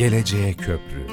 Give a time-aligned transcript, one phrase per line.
[0.00, 1.06] Geleceğe Köprü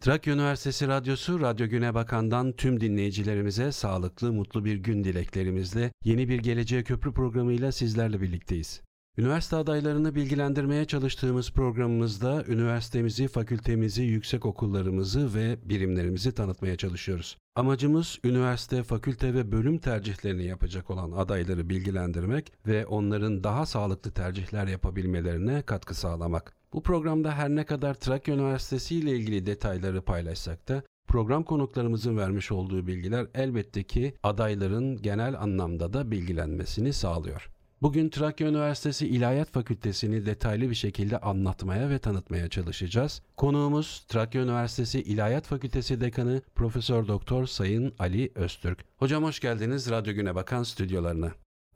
[0.00, 6.38] Trakya Üniversitesi Radyosu Radyo Güne Bakan'dan tüm dinleyicilerimize sağlıklı, mutlu bir gün dileklerimizle yeni bir
[6.38, 8.82] Geleceğe Köprü programıyla sizlerle birlikteyiz.
[9.18, 17.38] Üniversite adaylarını bilgilendirmeye çalıştığımız programımızda üniversitemizi, fakültemizi, yüksek okullarımızı ve birimlerimizi tanıtmaya çalışıyoruz.
[17.54, 24.66] Amacımız üniversite, fakülte ve bölüm tercihlerini yapacak olan adayları bilgilendirmek ve onların daha sağlıklı tercihler
[24.66, 26.56] yapabilmelerine katkı sağlamak.
[26.72, 32.52] Bu programda her ne kadar Trakya Üniversitesi ile ilgili detayları paylaşsak da program konuklarımızın vermiş
[32.52, 37.51] olduğu bilgiler elbette ki adayların genel anlamda da bilgilenmesini sağlıyor.
[37.82, 43.22] Bugün Trakya Üniversitesi İlahiyat Fakültesini detaylı bir şekilde anlatmaya ve tanıtmaya çalışacağız.
[43.36, 48.84] Konuğumuz Trakya Üniversitesi İlahiyat Fakültesi Dekanı Profesör Doktor Sayın Ali Öztürk.
[48.96, 51.32] Hocam hoş geldiniz Radyo Güne Bakan stüdyolarına.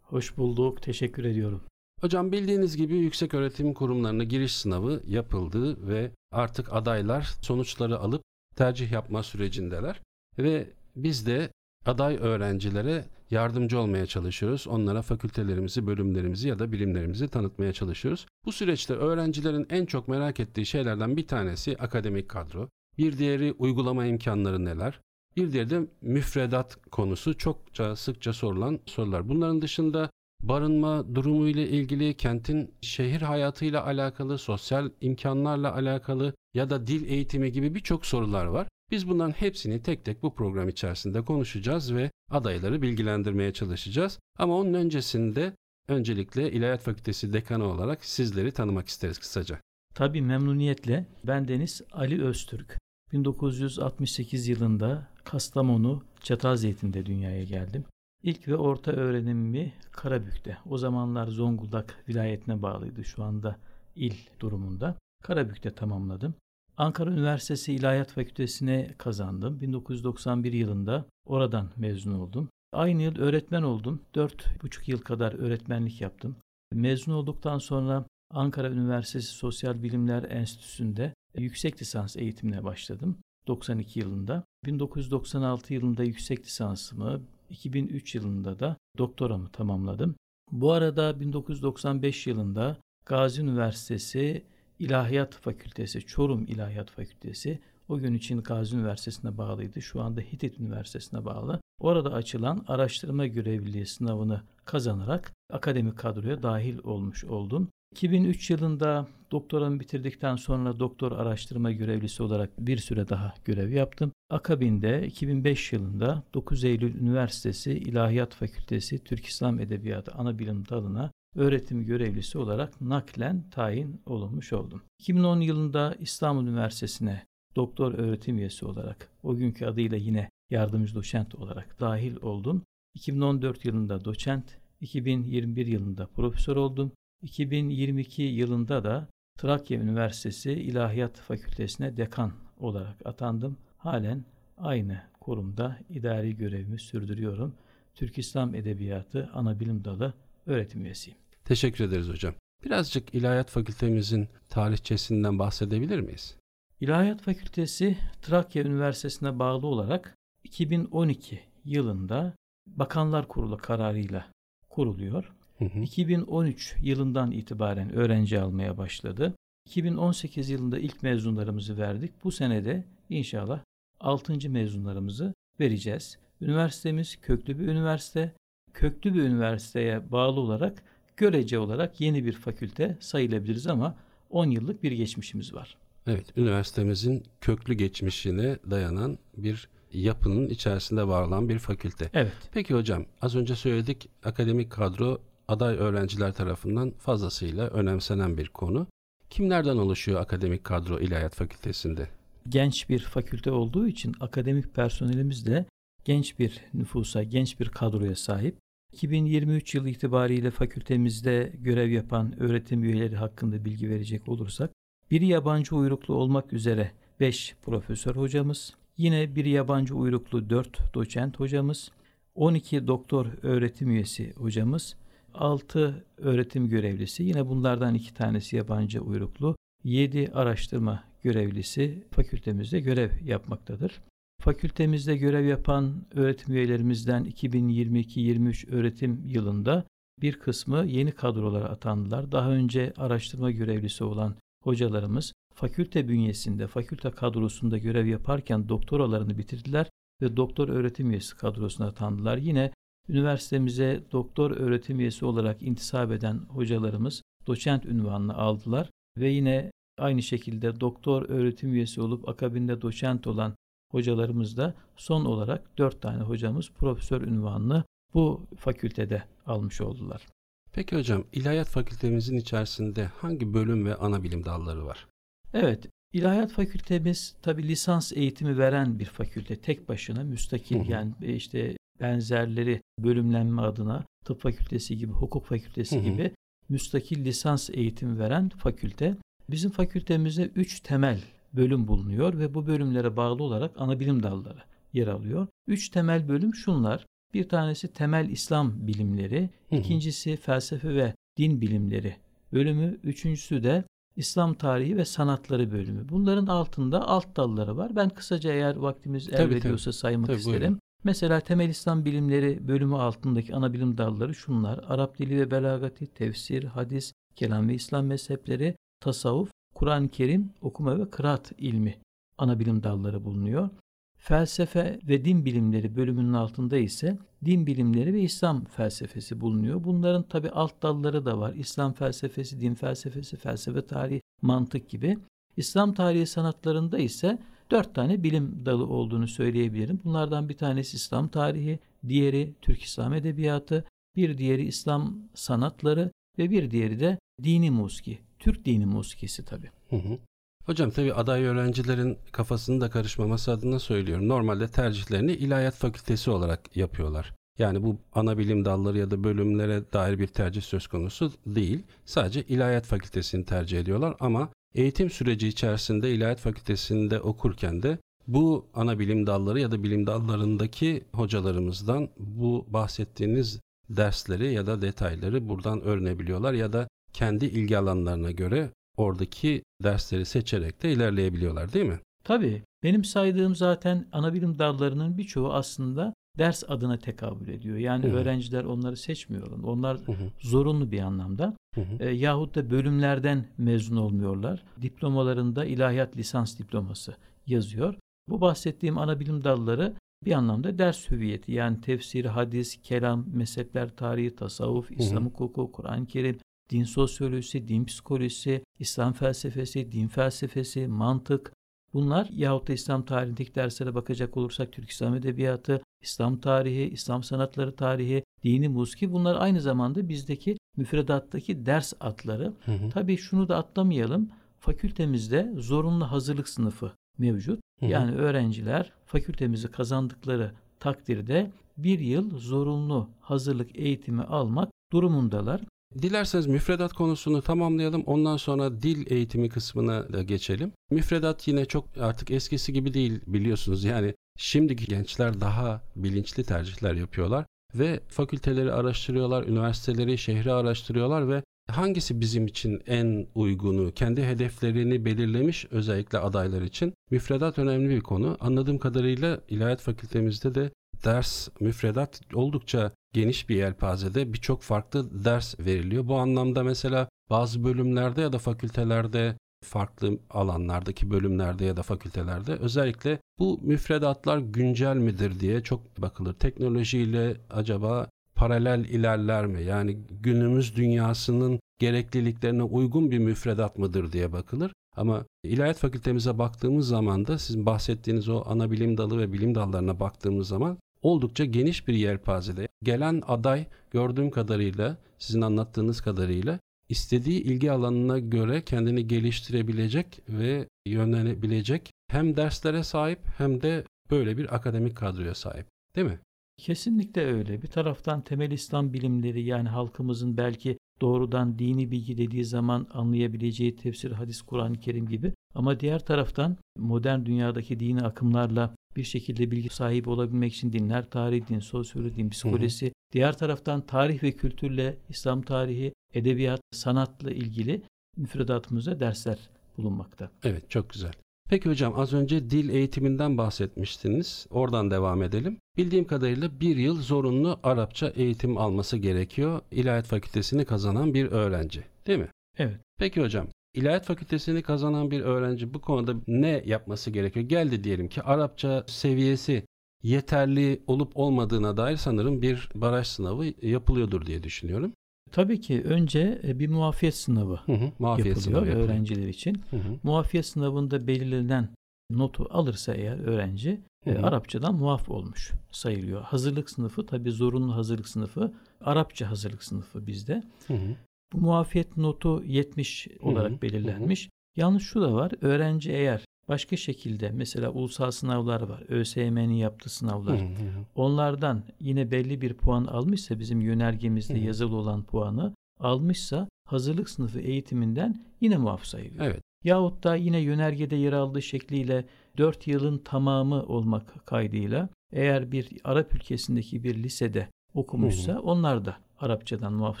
[0.02, 0.82] Hoş bulduk.
[0.82, 1.62] Teşekkür ediyorum.
[2.00, 8.22] Hocam bildiğiniz gibi yüksek öğretim kurumlarına giriş sınavı yapıldı ve artık adaylar sonuçları alıp
[8.56, 10.00] tercih yapma sürecindeler
[10.38, 11.50] ve biz de
[11.86, 14.66] aday öğrencilere yardımcı olmaya çalışıyoruz.
[14.66, 18.26] Onlara fakültelerimizi, bölümlerimizi ya da bilimlerimizi tanıtmaya çalışıyoruz.
[18.44, 22.68] Bu süreçte öğrencilerin en çok merak ettiği şeylerden bir tanesi akademik kadro.
[22.98, 25.00] Bir diğeri uygulama imkanları neler?
[25.36, 29.28] Bir diğeri de müfredat konusu çokça sıkça sorulan sorular.
[29.28, 30.10] Bunların dışında
[30.42, 37.52] barınma durumu ile ilgili, kentin şehir hayatıyla alakalı, sosyal imkanlarla alakalı ya da dil eğitimi
[37.52, 38.68] gibi birçok sorular var.
[38.90, 44.18] Biz bunların hepsini tek tek bu program içerisinde konuşacağız ve adayları bilgilendirmeye çalışacağız.
[44.38, 45.52] Ama onun öncesinde
[45.88, 49.60] öncelikle İlahiyat Fakültesi dekanı olarak sizleri tanımak isteriz kısaca.
[49.94, 51.06] Tabii memnuniyetle.
[51.24, 52.78] Ben Deniz Ali Öztürk.
[53.12, 57.84] 1968 yılında Kastamonu Çatalzeytin'de dünyaya geldim.
[58.22, 60.58] İlk ve orta öğrenimimi Karabük'te.
[60.66, 63.56] O zamanlar Zonguldak vilayetine bağlıydı şu anda
[63.96, 64.96] il durumunda.
[65.22, 66.34] Karabük'te tamamladım.
[66.80, 69.60] Ankara Üniversitesi İlahiyat Fakültesine kazandım.
[69.60, 72.48] 1991 yılında oradan mezun oldum.
[72.72, 74.02] Aynı yıl öğretmen oldum.
[74.14, 76.36] 4,5 yıl kadar öğretmenlik yaptım.
[76.72, 83.18] Mezun olduktan sonra Ankara Üniversitesi Sosyal Bilimler Enstitüsü'nde yüksek lisans eğitimine başladım.
[83.46, 84.44] 92 yılında.
[84.66, 87.20] 1996 yılında yüksek lisansımı,
[87.50, 90.14] 2003 yılında da doktoramı tamamladım.
[90.52, 92.76] Bu arada 1995 yılında
[93.06, 94.44] Gazi Üniversitesi
[94.80, 97.58] İlahiyat Fakültesi, Çorum İlahiyat Fakültesi
[97.88, 99.82] o gün için Gazi Üniversitesi'ne bağlıydı.
[99.82, 101.60] Şu anda Hitit Üniversitesi'ne bağlı.
[101.80, 107.68] Orada açılan araştırma görevliliği sınavını kazanarak akademik kadroya dahil olmuş oldum.
[107.92, 114.12] 2003 yılında doktoramı bitirdikten sonra doktor araştırma görevlisi olarak bir süre daha görev yaptım.
[114.30, 122.38] Akabinde 2005 yılında 9 Eylül Üniversitesi İlahiyat Fakültesi Türk İslam Edebiyatı Anabilim Dalı'na öğretim görevlisi
[122.38, 124.82] olarak naklen tayin olunmuş oldum.
[124.98, 127.26] 2010 yılında İstanbul Üniversitesi'ne
[127.56, 132.62] doktor öğretim üyesi olarak o günkü adıyla yine yardımcı doçent olarak dahil oldum.
[132.94, 136.92] 2014 yılında doçent, 2021 yılında profesör oldum.
[137.22, 139.08] 2022 yılında da
[139.38, 143.56] Trakya Üniversitesi İlahiyat Fakültesine dekan olarak atandım.
[143.76, 144.24] Halen
[144.58, 147.54] aynı kurumda idari görevimi sürdürüyorum.
[147.94, 150.14] Türk İslam Edebiyatı Anabilim Dalı
[150.46, 151.19] öğretim üyesiyim.
[151.50, 152.34] Teşekkür ederiz hocam.
[152.64, 156.36] Birazcık İlahiyat Fakültemizin tarihçesinden bahsedebilir miyiz?
[156.80, 162.34] İlahiyat Fakültesi Trakya Üniversitesi'ne bağlı olarak 2012 yılında
[162.66, 164.26] Bakanlar Kurulu kararıyla
[164.68, 165.32] kuruluyor.
[165.58, 165.78] Hı hı.
[165.78, 169.34] 2013 yılından itibaren öğrenci almaya başladı.
[169.66, 172.24] 2018 yılında ilk mezunlarımızı verdik.
[172.24, 173.60] Bu senede inşallah
[174.00, 174.50] 6.
[174.50, 176.18] mezunlarımızı vereceğiz.
[176.40, 178.32] Üniversitemiz köklü bir üniversite.
[178.74, 180.82] Köklü bir üniversiteye bağlı olarak
[181.20, 183.96] görece olarak yeni bir fakülte sayılabiliriz ama
[184.30, 185.76] 10 yıllık bir geçmişimiz var.
[186.06, 192.10] Evet, üniversitemizin köklü geçmişine dayanan bir yapının içerisinde var olan bir fakülte.
[192.14, 192.32] Evet.
[192.52, 195.18] Peki hocam, az önce söyledik akademik kadro
[195.48, 198.86] aday öğrenciler tarafından fazlasıyla önemsenen bir konu.
[199.30, 202.08] Kimlerden oluşuyor akademik kadro İlahiyat Fakültesinde?
[202.48, 205.66] Genç bir fakülte olduğu için akademik personelimiz de
[206.04, 208.56] genç bir nüfusa, genç bir kadroya sahip.
[208.92, 214.70] 2023 yılı itibariyle fakültemizde görev yapan öğretim üyeleri hakkında bilgi verecek olursak,
[215.10, 216.90] bir yabancı uyruklu olmak üzere
[217.20, 221.90] 5 profesör hocamız, yine bir yabancı uyruklu 4 doçent hocamız,
[222.34, 224.96] 12 doktor öğretim üyesi hocamız,
[225.34, 234.00] 6 öğretim görevlisi, yine bunlardan 2 tanesi yabancı uyruklu, 7 araştırma görevlisi fakültemizde görev yapmaktadır.
[234.40, 239.84] Fakültemizde görev yapan öğretim üyelerimizden 2022-23 öğretim yılında
[240.20, 242.32] bir kısmı yeni kadrolara atandılar.
[242.32, 249.90] Daha önce araştırma görevlisi olan hocalarımız fakülte bünyesinde, fakülte kadrosunda görev yaparken doktoralarını bitirdiler
[250.22, 252.36] ve doktor öğretim üyesi kadrosuna atandılar.
[252.36, 252.72] Yine
[253.08, 260.80] üniversitemize doktor öğretim üyesi olarak intisap eden hocalarımız doçent ünvanını aldılar ve yine aynı şekilde
[260.80, 263.54] doktor öğretim üyesi olup akabinde doçent olan
[263.90, 267.84] hocalarımız da son olarak dört tane hocamız profesör ünvanını
[268.14, 270.26] bu fakültede almış oldular.
[270.72, 275.06] Peki hocam, İlahiyat Fakültemizin içerisinde hangi bölüm ve ana bilim dalları var?
[275.54, 279.56] Evet, İlahiyat Fakültemiz tabi lisans eğitimi veren bir fakülte.
[279.56, 280.92] Tek başına müstakil hı hı.
[280.92, 286.04] yani e, işte benzerleri bölümlenme adına tıp fakültesi gibi, hukuk fakültesi hı hı.
[286.04, 286.34] gibi
[286.68, 289.16] müstakil lisans eğitimi veren fakülte.
[289.50, 291.20] Bizim fakültemizde üç temel
[291.52, 294.62] bölüm bulunuyor ve bu bölümlere bağlı olarak ana bilim dalları
[294.92, 295.46] yer alıyor.
[295.66, 297.06] Üç temel bölüm şunlar.
[297.34, 302.16] Bir tanesi temel İslam bilimleri, ikincisi felsefe ve din bilimleri
[302.52, 303.84] bölümü, üçüncüsü de
[304.16, 306.08] İslam tarihi ve sanatları bölümü.
[306.08, 307.96] Bunların altında alt dalları var.
[307.96, 309.98] Ben kısaca eğer vaktimiz el tabii, veriyorsa tabii.
[309.98, 310.60] saymak tabii, isterim.
[310.60, 310.80] Buyurun.
[311.04, 314.84] Mesela temel İslam bilimleri bölümü altındaki ana bilim dalları şunlar.
[314.88, 319.50] Arap dili ve belagati, tefsir, hadis, kelam ve İslam mezhepleri, tasavvuf,
[319.80, 321.98] Kur'an-ı Kerim, okuma ve kıraat ilmi
[322.38, 323.70] ana bilim dalları bulunuyor.
[324.18, 329.84] Felsefe ve din bilimleri bölümünün altında ise din bilimleri ve İslam felsefesi bulunuyor.
[329.84, 331.54] Bunların tabi alt dalları da var.
[331.54, 335.18] İslam felsefesi, din felsefesi, felsefe tarihi, mantık gibi.
[335.56, 337.38] İslam tarihi sanatlarında ise
[337.70, 340.00] dört tane bilim dalı olduğunu söyleyebilirim.
[340.04, 341.78] Bunlardan bir tanesi İslam tarihi,
[342.08, 343.84] diğeri Türk İslam edebiyatı,
[344.16, 348.29] bir diğeri İslam sanatları ve bir diğeri de dini musiki.
[348.40, 349.70] Türk dini musikisi tabi.
[349.90, 350.18] Hı hı.
[350.66, 354.28] Hocam tabii aday öğrencilerin kafasını da karışmaması adına söylüyorum.
[354.28, 357.34] Normalde tercihlerini ilahiyat fakültesi olarak yapıyorlar.
[357.58, 361.82] Yani bu ana bilim dalları ya da bölümlere dair bir tercih söz konusu değil.
[362.04, 368.98] Sadece ilahiyat fakültesini tercih ediyorlar ama eğitim süreci içerisinde ilahiyat fakültesinde okurken de bu ana
[368.98, 373.60] bilim dalları ya da bilim dallarındaki hocalarımızdan bu bahsettiğiniz
[373.90, 380.82] dersleri ya da detayları buradan öğrenebiliyorlar ya da kendi ilgi alanlarına göre oradaki dersleri seçerek
[380.82, 381.98] de ilerleyebiliyorlar değil mi?
[382.24, 382.62] Tabii.
[382.82, 387.76] Benim saydığım zaten ana bilim dallarının birçoğu aslında ders adına tekabül ediyor.
[387.76, 388.16] Yani Hı-hı.
[388.16, 389.62] öğrenciler onları seçmiyor.
[389.64, 390.30] Onlar Hı-hı.
[390.40, 391.56] zorunlu bir anlamda.
[392.00, 394.64] E, yahut da bölümlerden mezun olmuyorlar.
[394.82, 397.16] Diplomalarında ilahiyat lisans diploması
[397.46, 397.94] yazıyor.
[398.28, 404.36] Bu bahsettiğim ana bilim dalları bir anlamda ders hüviyeti yani tefsir, hadis, kelam, mezhepler tarihi,
[404.36, 406.38] tasavvuf, İslam hukuku, Kur'an-ı Kerim,
[406.70, 411.52] din sosyolojisi, din psikolojisi, İslam felsefesi, din felsefesi, mantık
[411.92, 417.76] bunlar yahut da İslam tarihindeki derslere bakacak olursak Türk İslam Edebiyatı, İslam tarihi, İslam sanatları
[417.76, 422.52] tarihi, dini musiki bunlar aynı zamanda bizdeki müfredattaki ders adları.
[422.64, 422.90] Hı hı.
[422.90, 424.30] Tabii şunu da atlamayalım.
[424.60, 427.60] Fakültemizde zorunlu hazırlık sınıfı mevcut.
[427.80, 427.90] Hı hı.
[427.90, 435.60] Yani öğrenciler fakültemizi kazandıkları takdirde bir yıl zorunlu hazırlık eğitimi almak durumundalar.
[436.02, 438.02] Dilerseniz müfredat konusunu tamamlayalım.
[438.06, 440.72] Ondan sonra dil eğitimi kısmına da geçelim.
[440.90, 443.84] Müfredat yine çok artık eskisi gibi değil biliyorsunuz.
[443.84, 452.20] Yani şimdiki gençler daha bilinçli tercihler yapıyorlar ve fakülteleri araştırıyorlar, üniversiteleri, şehri araştırıyorlar ve hangisi
[452.20, 456.94] bizim için en uygunu, kendi hedeflerini belirlemiş özellikle adaylar için.
[457.10, 458.36] Müfredat önemli bir konu.
[458.40, 460.70] Anladığım kadarıyla İlahiyat Fakültemizde de
[461.04, 466.08] ders, müfredat oldukça geniş bir yelpazede birçok farklı ders veriliyor.
[466.08, 473.18] Bu anlamda mesela bazı bölümlerde ya da fakültelerde farklı alanlardaki bölümlerde ya da fakültelerde özellikle
[473.38, 476.34] bu müfredatlar güncel midir diye çok bakılır.
[476.34, 479.62] Teknolojiyle acaba paralel ilerler mi?
[479.62, 484.72] Yani günümüz dünyasının gerekliliklerine uygun bir müfredat mıdır diye bakılır.
[484.96, 490.00] Ama ilahiyat fakültemize baktığımız zaman da sizin bahsettiğiniz o ana bilim dalı ve bilim dallarına
[490.00, 492.68] baktığımız zaman oldukça geniş bir yelpazede.
[492.82, 501.90] Gelen aday gördüğüm kadarıyla, sizin anlattığınız kadarıyla istediği ilgi alanına göre kendini geliştirebilecek ve yönlenebilecek
[502.08, 505.66] hem derslere sahip hem de böyle bir akademik kadroya sahip.
[505.96, 506.18] Değil mi?
[506.56, 507.62] Kesinlikle öyle.
[507.62, 514.10] Bir taraftan temel İslam bilimleri yani halkımızın belki doğrudan dini bilgi dediği zaman anlayabileceği tefsir,
[514.10, 520.10] hadis, Kur'an-ı Kerim gibi ama diğer taraftan modern dünyadaki dini akımlarla bir şekilde bilgi sahibi
[520.10, 522.94] olabilmek için dinler tarihi, din sosyoloji, din psikolojisi, hı hı.
[523.12, 527.82] diğer taraftan tarih ve kültürle İslam tarihi, edebiyat, sanatla ilgili
[528.16, 529.38] müfredatımızda dersler
[529.78, 530.30] bulunmakta.
[530.44, 531.12] Evet çok güzel.
[531.50, 534.46] Peki hocam az önce dil eğitiminden bahsetmiştiniz.
[534.50, 535.58] Oradan devam edelim.
[535.76, 539.60] Bildiğim kadarıyla bir yıl zorunlu Arapça eğitim alması gerekiyor.
[539.70, 542.28] İlahiyat Fakültesini kazanan bir öğrenci değil mi?
[542.58, 542.76] Evet.
[542.98, 547.46] Peki hocam İlahiyat Fakültesini kazanan bir öğrenci bu konuda ne yapması gerekiyor?
[547.46, 549.64] Geldi diyelim ki Arapça seviyesi
[550.02, 554.92] yeterli olup olmadığına dair sanırım bir baraj sınavı yapılıyordur diye düşünüyorum.
[555.32, 559.62] Tabii ki önce e, bir muafiyet sınavı Hı hı, muafiyet yapılıyor sınavı öğrenciler için.
[559.70, 561.68] Hı hı, Muafiyet sınavında belirlenen
[562.10, 564.26] notu alırsa eğer öğrenci e, Hı hı.
[564.26, 566.22] Arapçadan muaf olmuş sayılıyor.
[566.22, 570.42] Hazırlık sınıfı tabii zorunlu hazırlık sınıfı Arapça hazırlık sınıfı bizde.
[570.66, 570.96] hı hı,
[571.32, 574.28] Bu muafiyet notu 70 olarak Hı hı, belirlenmiş.
[574.56, 575.32] Yalnız şu da var.
[575.40, 578.82] Öğrenci eğer başka şekilde mesela ulusal sınavlar var.
[578.88, 580.40] ÖSYM'nin yaptığı sınavlar.
[580.40, 580.84] hı hı.
[580.94, 584.44] Onlardan yine belli bir puan almışsa bizim yönergemizde Hı hı.
[584.44, 589.24] yazılı olan puanı almışsa hazırlık sınıfı eğitiminden yine muaf sayılıyor.
[589.26, 589.40] Evet.
[589.64, 592.04] Yahut da yine yönergede yer aldığı şekliyle
[592.38, 599.72] 4 yılın tamamı olmak kaydıyla eğer bir Arap ülkesindeki bir lisede okumuşsa onlar da Arapçadan
[599.72, 600.00] muaf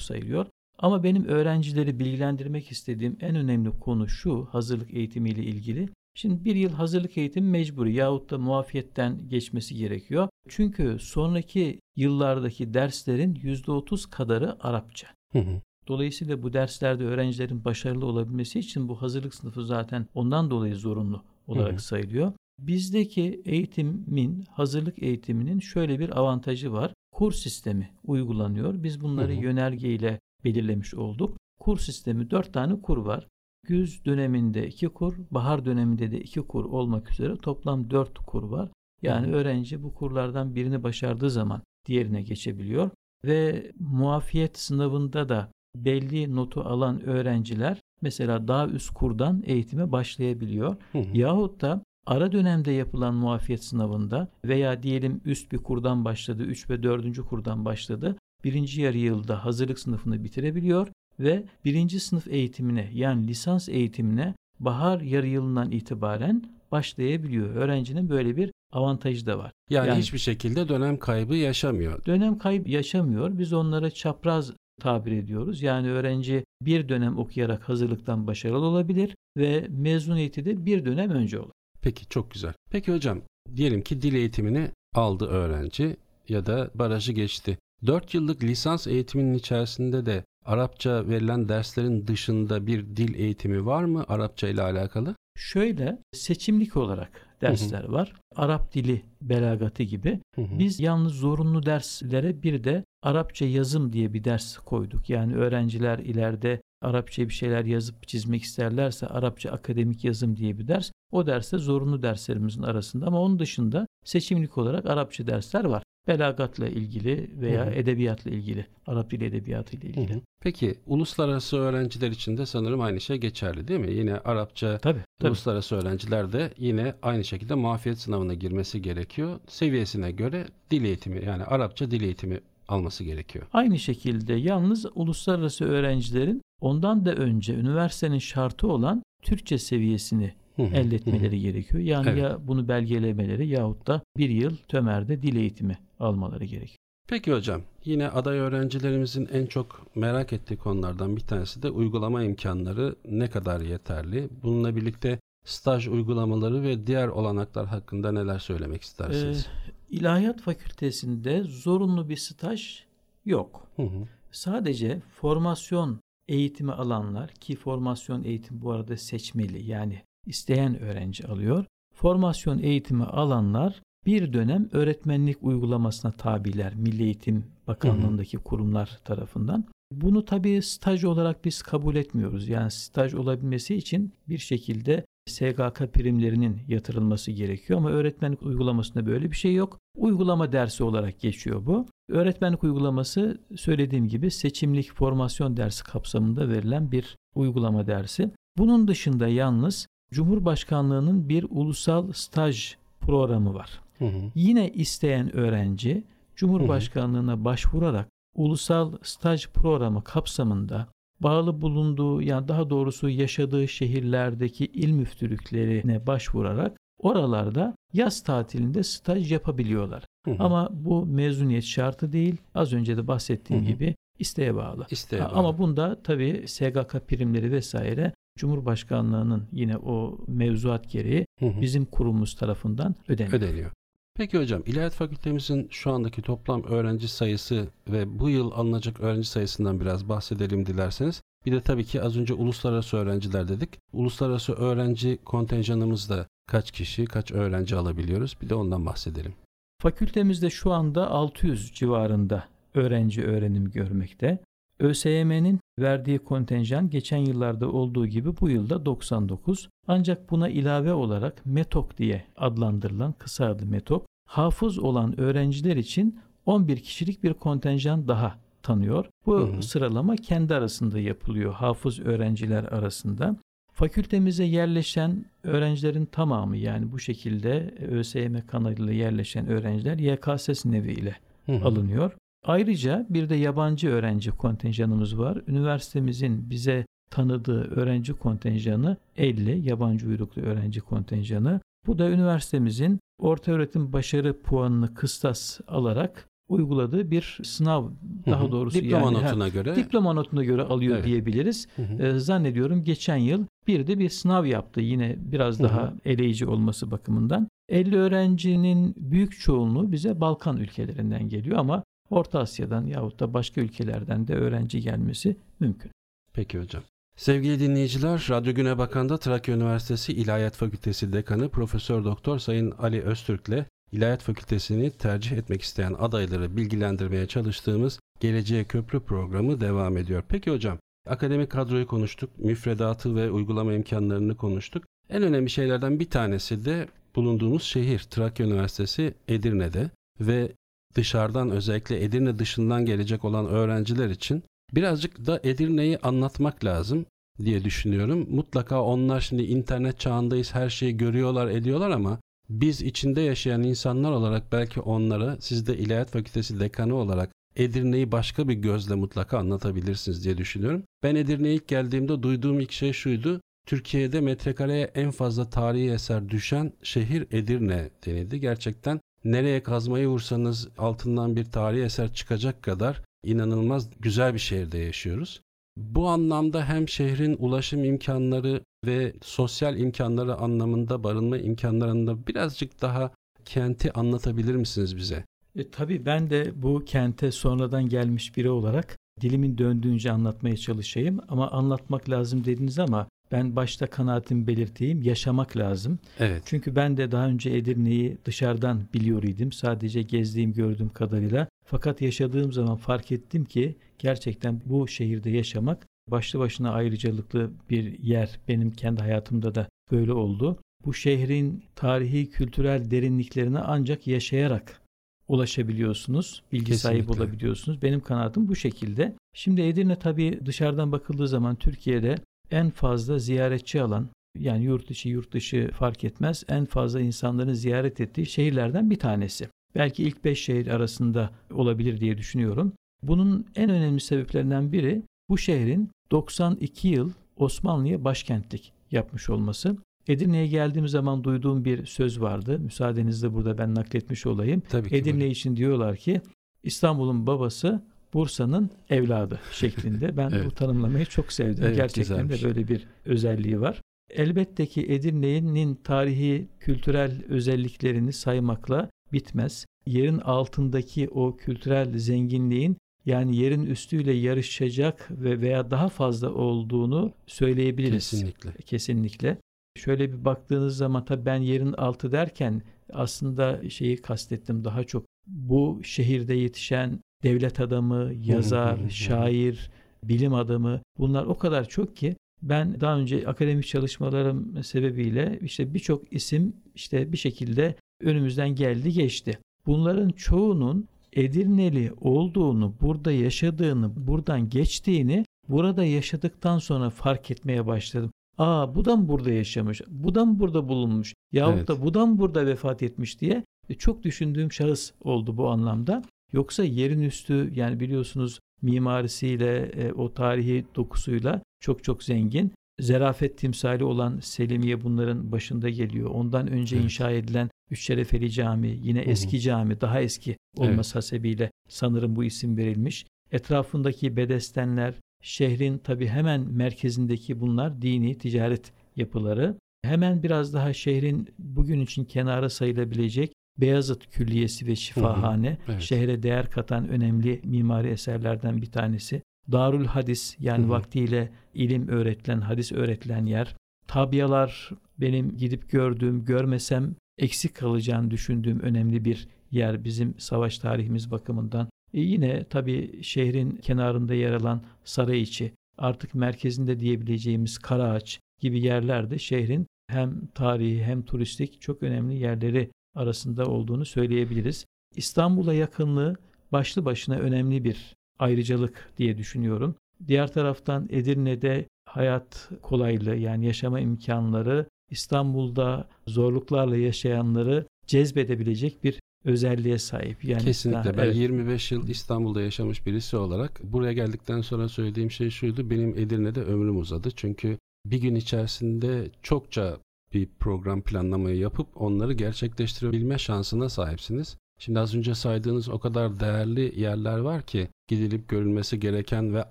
[0.00, 0.46] sayılıyor.
[0.82, 5.88] Ama benim öğrencileri bilgilendirmek istediğim en önemli konu şu hazırlık eğitimiyle ilgili.
[6.14, 10.28] Şimdi bir yıl hazırlık eğitimi mecburi yahut da muafiyetten geçmesi gerekiyor.
[10.48, 15.08] Çünkü sonraki yıllardaki derslerin %30 kadarı Arapça.
[15.32, 15.60] Hı hı.
[15.88, 21.72] Dolayısıyla bu derslerde öğrencilerin başarılı olabilmesi için bu hazırlık sınıfı zaten ondan dolayı zorunlu olarak
[21.72, 21.82] Hı hı.
[21.82, 22.32] sayılıyor.
[22.58, 26.94] Bizdeki eğitimin, hazırlık eğitiminin şöyle bir avantajı var.
[27.12, 28.82] Kur sistemi uygulanıyor.
[28.82, 29.42] Biz bunları Hı hı.
[29.42, 31.36] yönergeyle belirlemiş olduk.
[31.60, 33.28] Kur sistemi dört tane kur var.
[33.66, 38.70] Güz döneminde iki kur, bahar döneminde de iki kur olmak üzere toplam dört kur var.
[39.02, 42.90] Yani öğrenci bu kurlardan birini başardığı zaman diğerine geçebiliyor.
[43.24, 50.76] Ve muafiyet sınavında da belli notu alan öğrenciler mesela daha üst kurdan eğitime başlayabiliyor.
[50.92, 51.18] Hı hı.
[51.18, 56.82] Yahut da ara dönemde yapılan muafiyet sınavında veya diyelim üst bir kurdan başladı, 3 ve
[56.82, 57.20] 4.
[57.20, 58.16] kurdan başladı.
[58.44, 60.88] Birinci yarı yılda hazırlık sınıfını bitirebiliyor
[61.20, 67.54] ve birinci sınıf eğitimine yani lisans eğitimine bahar yarı yılından itibaren başlayabiliyor.
[67.54, 69.52] Öğrencinin böyle bir avantajı da var.
[69.70, 72.04] Yani, Yani- hiçbir şekilde dönem kaybı yaşamıyor.
[72.06, 73.38] Dönem kayıp yaşamıyor.
[73.38, 75.62] Biz onlara çapraz tabir ediyoruz.
[75.62, 81.52] Yani öğrenci bir dönem okuyarak hazırlıktan başarılı olabilir ve mezuniyeti de bir dönem önce olur.
[81.82, 82.52] Peki çok güzel.
[82.70, 83.22] Peki hocam
[83.56, 85.96] diyelim ki dil eğitimini aldı öğrenci
[86.28, 87.58] ya da barajı geçti.
[87.86, 94.04] 4 yıllık lisans eğitiminin içerisinde de Arapça verilen derslerin dışında bir dil eğitimi var mı
[94.08, 95.14] Arapça ile alakalı?
[95.36, 98.12] Şöyle seçimlik olarak dersler var.
[98.36, 100.20] Arap dili belagatı gibi.
[100.34, 100.58] Hı hı.
[100.58, 105.10] Biz yalnız zorunlu derslere bir de Arapça yazım diye bir ders koyduk.
[105.10, 110.90] Yani öğrenciler ileride Arapça bir şeyler yazıp çizmek isterlerse Arapça akademik yazım diye bir ders.
[111.12, 115.82] O derste zorunlu derslerimizin arasında ama onun dışında seçimlik olarak Arapça dersler var.
[116.08, 117.74] Belagatla ilgili veya Hı hı.
[117.74, 120.14] edebiyatla ilgili, Arap dili edebiyatı ile Hı ilgili.
[120.14, 120.20] hı.
[120.42, 123.92] Peki uluslararası öğrenciler için de sanırım aynı şey geçerli değil mi?
[123.92, 125.28] Yine Arapça Tabii, tabii.
[125.30, 129.40] uluslararası öğrenciler de yine aynı şekilde muafiyet sınavına girmesi gerekiyor.
[129.48, 133.46] Seviyesine göre dil eğitimi yani Arapça dil eğitimi alması gerekiyor.
[133.52, 140.66] Aynı şekilde yalnız uluslararası öğrencilerin ondan da önce üniversitenin şartı olan Türkçe seviyesini Hı hı,
[140.66, 140.76] hı hı.
[140.76, 141.82] elde etmeleri gerekiyor.
[141.82, 142.22] Yani Evet.
[142.22, 146.76] ya bunu belgelemeleri yahut da bir yıl TÖMER'de dil eğitimi almaları gerekiyor.
[147.08, 152.96] Peki hocam yine aday öğrencilerimizin en çok merak ettiği konulardan bir tanesi de uygulama imkanları
[153.04, 154.28] ne kadar yeterli?
[154.42, 159.46] Bununla birlikte staj uygulamaları ve diğer olanaklar hakkında neler söylemek istersiniz?
[159.46, 162.84] Ee, İlahiyat Fakültesinde zorunlu bir staj
[163.24, 163.66] yok.
[163.76, 171.26] Hı hı, Sadece formasyon eğitimi alanlar ki formasyon eğitim bu arada seçmeli yani isteyen öğrenci
[171.26, 171.64] alıyor.
[171.94, 179.64] Formasyon eğitimi alanlar bir dönem öğretmenlik uygulamasına tabiler Milli Eğitim Bakanlığındaki kurumlar tarafından.
[179.92, 182.48] Bunu tabii staj olarak biz kabul etmiyoruz.
[182.48, 189.36] Yani staj olabilmesi için bir şekilde SGK primlerinin yatırılması gerekiyor ama öğretmenlik uygulamasında böyle bir
[189.36, 189.78] şey yok.
[189.96, 191.86] Uygulama dersi olarak geçiyor bu.
[192.08, 198.30] Öğretmenlik uygulaması söylediğim gibi seçimlik formasyon dersi kapsamında verilen bir uygulama dersi.
[198.58, 203.80] Bunun dışında yalnız Cumhurbaşkanlığının bir ulusal staj programı var.
[204.00, 206.04] Hı hı, Yine isteyen öğrenci
[206.36, 210.86] Cumhurbaşkanlığına başvurarak ulusal staj programı kapsamında
[211.20, 220.04] bağlı bulunduğu yani daha doğrusu yaşadığı şehirlerdeki il müftülüklerine başvurarak oralarda yaz tatilinde staj yapabiliyorlar.
[220.24, 220.36] hı hı.
[220.38, 222.36] Ama bu mezuniyet şartı değil.
[222.54, 223.72] Az önce de bahsettiğim Hı hı.
[223.72, 224.86] gibi isteğe bağlı.
[224.90, 225.32] İsteğe bağlı.
[225.32, 231.60] Ama bunda tabii SGK primleri vesaire Cumhurbaşkanlığının yine o mevzuat gereği Hı hı.
[231.60, 233.32] bizim kurumumuz tarafından ödeniyor.
[233.38, 233.70] ödeniyor.
[234.20, 239.80] Peki hocam İlahiyat Fakültemizin şu andaki toplam öğrenci sayısı ve bu yıl alınacak öğrenci sayısından
[239.80, 241.22] biraz bahsedelim dilerseniz.
[241.46, 243.78] Bir de tabii ki az önce uluslararası öğrenciler dedik.
[243.92, 248.36] Uluslararası öğrenci kontenjanımızda kaç kişi, kaç öğrenci alabiliyoruz?
[248.42, 249.34] Bir de ondan bahsedelim.
[249.82, 254.38] Fakültemizde şu anda 600 civarında öğrenci öğrenim görmekte.
[254.80, 259.68] ÖSYM'nin verdiği kontenjan geçen yıllarda olduğu gibi bu yılda 99.
[259.86, 266.76] Ancak buna ilave olarak METOK diye adlandırılan kısa adı METOK, hafız olan öğrenciler için 11
[266.76, 269.06] kişilik bir kontenjan daha tanıyor.
[269.26, 269.62] Bu Hı hı.
[269.62, 273.36] sıralama kendi arasında yapılıyor hafız öğrenciler arasında.
[273.72, 281.52] Fakültemize yerleşen öğrencilerin tamamı yani bu şekilde ÖSYM kanalıyla yerleşen öğrenciler YKS sınavı ile Hı
[281.52, 281.64] hı.
[281.64, 282.12] alınıyor.
[282.44, 285.38] Ayrıca bir de yabancı öğrenci kontenjanımız var.
[285.46, 291.60] Üniversitemizin bize tanıdığı öğrenci kontenjanı 50 yabancı uyruklu öğrenci kontenjanı.
[291.86, 297.90] Bu da üniversitemizin orta öğretim başarı puanını kıstas alarak uyguladığı bir sınav Hı
[298.26, 298.52] daha hı.
[298.52, 299.76] doğrusu diploma yani, notuna göre.
[299.76, 301.06] diploma notuna göre alıyor Evet.
[301.06, 301.68] diyebiliriz.
[301.76, 302.02] Hı hı.
[302.02, 305.68] Ee, zannediyorum geçen yıl bir de bir sınav yaptı yine biraz Hı hı.
[305.68, 307.48] daha eleyici olması bakımından.
[307.68, 314.28] 50 öğrencinin büyük çoğunluğu bize Balkan ülkelerinden geliyor ama Orta Asya'dan yahut da başka ülkelerden
[314.28, 315.90] de öğrenci gelmesi mümkün.
[316.32, 316.82] Peki hocam.
[317.20, 323.66] Sevgili dinleyiciler, Radyo Güne Bakan'da Trakya Üniversitesi İlahiyat Fakültesi Dekanı Profesör Doktor Sayın Ali Öztürk'le
[323.92, 330.22] İlahiyat Fakültesini tercih etmek isteyen adayları bilgilendirmeye çalıştığımız Geleceğe Köprü programı devam ediyor.
[330.28, 334.84] Peki hocam, akademik kadroyu konuştuk, müfredatı ve uygulama imkanlarını konuştuk.
[335.10, 340.52] En önemli şeylerden bir tanesi de bulunduğumuz şehir Trakya Üniversitesi Edirne'de ve
[340.94, 344.42] dışarıdan özellikle Edirne dışından gelecek olan öğrenciler için
[344.74, 347.06] birazcık da Edirne'yi anlatmak lazım
[347.44, 348.26] diye düşünüyorum.
[348.30, 352.20] Mutlaka onlar şimdi internet çağındayız her şeyi görüyorlar ediyorlar ama
[352.50, 358.48] biz içinde yaşayan insanlar olarak belki onlara siz de İlahiyat Fakültesi dekanı olarak Edirne'yi başka
[358.48, 360.82] bir gözle mutlaka anlatabilirsiniz diye düşünüyorum.
[361.02, 363.40] Ben Edirne'ye ilk geldiğimde duyduğum ilk şey şuydu.
[363.66, 368.40] Türkiye'de metrekareye en fazla tarihi eser düşen şehir Edirne denildi.
[368.40, 375.40] Gerçekten nereye kazmayı vursanız altından bir tarihi eser çıkacak kadar inanılmaz güzel bir şehirde yaşıyoruz.
[375.80, 383.12] Bu anlamda hem şehrin ulaşım imkanları ve sosyal imkanları anlamında barınma imkanlarında birazcık daha
[383.44, 385.24] kenti anlatabilir misiniz bize?
[385.56, 391.50] E, tabii ben de bu kente sonradan gelmiş biri olarak dilimin döndüğünce anlatmaya çalışayım ama
[391.50, 395.98] anlatmak lazım dediniz ama ben başta kanaatimi belirteyim yaşamak lazım.
[396.18, 396.42] Evet.
[396.46, 399.52] Çünkü ben de daha önce Edirne'yi dışarıdan biliyor idim.
[399.52, 401.48] Sadece gezdiğim gördüğüm kadarıyla.
[401.64, 408.38] Fakat yaşadığım zaman fark ettim ki gerçekten bu şehirde yaşamak başlı başına ayrıcalıklı bir yer.
[408.48, 410.60] Benim kendi hayatımda da böyle oldu.
[410.84, 414.80] Bu şehrin tarihi kültürel derinliklerine ancak yaşayarak
[415.28, 416.42] ulaşabiliyorsunuz.
[416.52, 417.82] Bilgi sahibi olabiliyorsunuz.
[417.82, 419.14] Benim kanaatim bu şekilde.
[419.34, 422.14] Şimdi Edirne tabii dışarıdan bakıldığı zaman Türkiye'de
[422.50, 424.08] en fazla ziyaretçi alan
[424.38, 429.48] yani yurt içi yurt dışı fark etmez en fazla insanların ziyaret ettiği şehirlerden bir tanesi.
[429.74, 432.72] Belki ilk 5 şehir arasında olabilir diye düşünüyorum.
[433.02, 439.76] Bunun en önemli sebeplerinden biri bu şehrin 92 yıl Osmanlı'ya başkentlik yapmış olması.
[440.08, 442.58] Edirne'ye geldiğim zaman duyduğum bir söz vardı.
[442.58, 444.62] Müsaadenizle burada ben nakletmiş olayım.
[444.68, 444.96] Tabii ki.
[444.96, 445.30] Edirne buyurun.
[445.30, 446.20] için diyorlar ki
[446.62, 447.82] İstanbul'un babası
[448.14, 450.10] Bursa'nın evladı şeklinde.
[450.16, 450.46] Ben Evet.
[450.46, 451.64] bu tanımlamayı çok sevdim.
[451.64, 452.42] Evet, Gerçekten güzelmiş.
[452.42, 453.80] de böyle bir özelliği var.
[454.10, 459.66] Elbette ki Edirne'nin tarihi, kültürel özelliklerini saymakla bitmez.
[459.86, 462.76] Yerin altındaki o kültürel zenginliğin
[463.10, 468.10] yani yerin üstüyle yarışacak ve veya daha fazla olduğunu söyleyebiliriz.
[468.10, 468.52] Kesinlikle.
[468.66, 469.36] Kesinlikle.
[469.76, 475.06] Şöyle bir baktığınız zaman tabii ben yerin altı derken aslında şeyi kastettim daha çok.
[475.26, 479.70] Bu şehirde yetişen devlet adamı, yazar, şair,
[480.04, 486.12] bilim adamı bunlar o kadar çok ki ben daha önce akademik çalışmalarım sebebiyle işte birçok
[486.12, 489.38] isim işte bir şekilde önümüzden geldi geçti.
[489.66, 498.10] Bunların çoğunun Edirneli olduğunu, burada yaşadığını, buradan geçtiğini burada yaşadıktan sonra fark etmeye başladım.
[498.38, 499.82] Aa bu da mı burada yaşamış?
[499.88, 501.14] Bu da mı burada bulunmuş?
[501.32, 501.68] Yahut Evet.
[501.68, 506.02] da bu da mı burada vefat etmiş diye e, çok düşündüğüm şahıs oldu bu anlamda.
[506.32, 512.52] Yoksa yerin üstü yani biliyorsunuz mimarisiyle e, o tarihi dokusuyla çok çok zengin.
[512.80, 516.10] Zerafet timsali olan Selimiye bunların başında geliyor.
[516.10, 516.84] Ondan önce Evet.
[516.84, 522.56] inşa edilen Üç Şerefeli Cami, yine eski cami, daha eski olması hasebiyle sanırım bu isim
[522.56, 523.06] verilmiş.
[523.32, 529.56] Etrafındaki bedestenler, Şehrin tabi hemen merkezindeki bunlar dini, ticaret yapıları.
[529.82, 535.82] Hemen biraz daha şehrin bugün için kenara sayılabilecek Beyazıt Külliyesi ve Şifahane Hı hı, evet.
[535.82, 539.22] şehre değer katan önemli mimari eserlerden bir tanesi.
[539.52, 540.70] Darül Hadis yani Hı hı.
[540.70, 543.56] vaktiyle ilim öğretilen, hadis öğretilen yer.
[543.86, 551.68] Tabiyalar benim gidip gördüğüm, görmesem eksik kalacağını düşündüğüm önemli bir yer bizim savaş tarihimiz bakımından.
[551.94, 559.66] E yine tabii şehrin kenarında yer alan Sarayiçi, artık merkezinde diyebileceğimiz Karaağaç gibi yerlerde şehrin
[559.88, 564.66] hem tarihi hem turistik çok önemli yerleri arasında olduğunu söyleyebiliriz.
[564.96, 566.16] İstanbul'a yakınlığı
[566.52, 569.74] başlı başına önemli bir ayrıcalık diye düşünüyorum.
[570.06, 580.24] Diğer taraftan Edirne'de hayat kolaylığı yani yaşama imkanları İstanbul'da zorluklarla yaşayanları cezbedebilecek bir özelliğe sahip.
[580.24, 580.96] Yani Kesinlikle.
[580.96, 581.16] Ben evet.
[581.16, 585.70] 25 yıl İstanbul'da yaşamış birisi olarak buraya geldikten sonra söylediğim şey şuydu.
[585.70, 587.10] Benim Edirne'de ömrüm uzadı.
[587.16, 589.78] Çünkü bir gün içerisinde çokça
[590.12, 594.36] bir program planlamayı yapıp onları gerçekleştirebilme şansına sahipsiniz.
[594.62, 599.50] Şimdi az önce saydığınız o kadar değerli yerler var ki gidilip görülmesi gereken ve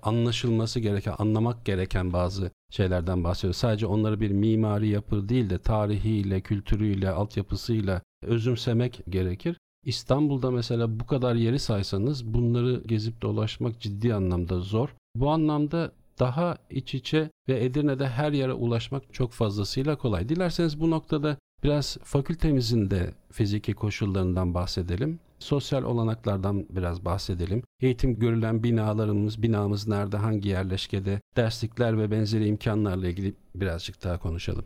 [0.00, 3.56] anlaşılması gereken, anlamak gereken bazı şeylerden bahsediyoruz.
[3.56, 9.56] Sadece onları bir mimari yapı değil de tarihiyle, kültürüyle, altyapısıyla özümsemek gerekir.
[9.84, 14.94] İstanbul'da mesela bu kadar yeri saysanız bunları gezip dolaşmak ciddi anlamda zor.
[15.14, 20.28] Bu anlamda daha iç içe ve Edirne'de her yere ulaşmak çok fazlasıyla kolay.
[20.28, 25.18] Dilerseniz bu noktada biraz fakültemizin de fiziki koşullarından bahsedelim.
[25.38, 27.62] Sosyal olanaklardan biraz bahsedelim.
[27.80, 34.64] Eğitim görülen binalarımız, binamız nerede, hangi yerleşkede, derslikler ve benzeri imkanlarla ilgili birazcık daha konuşalım.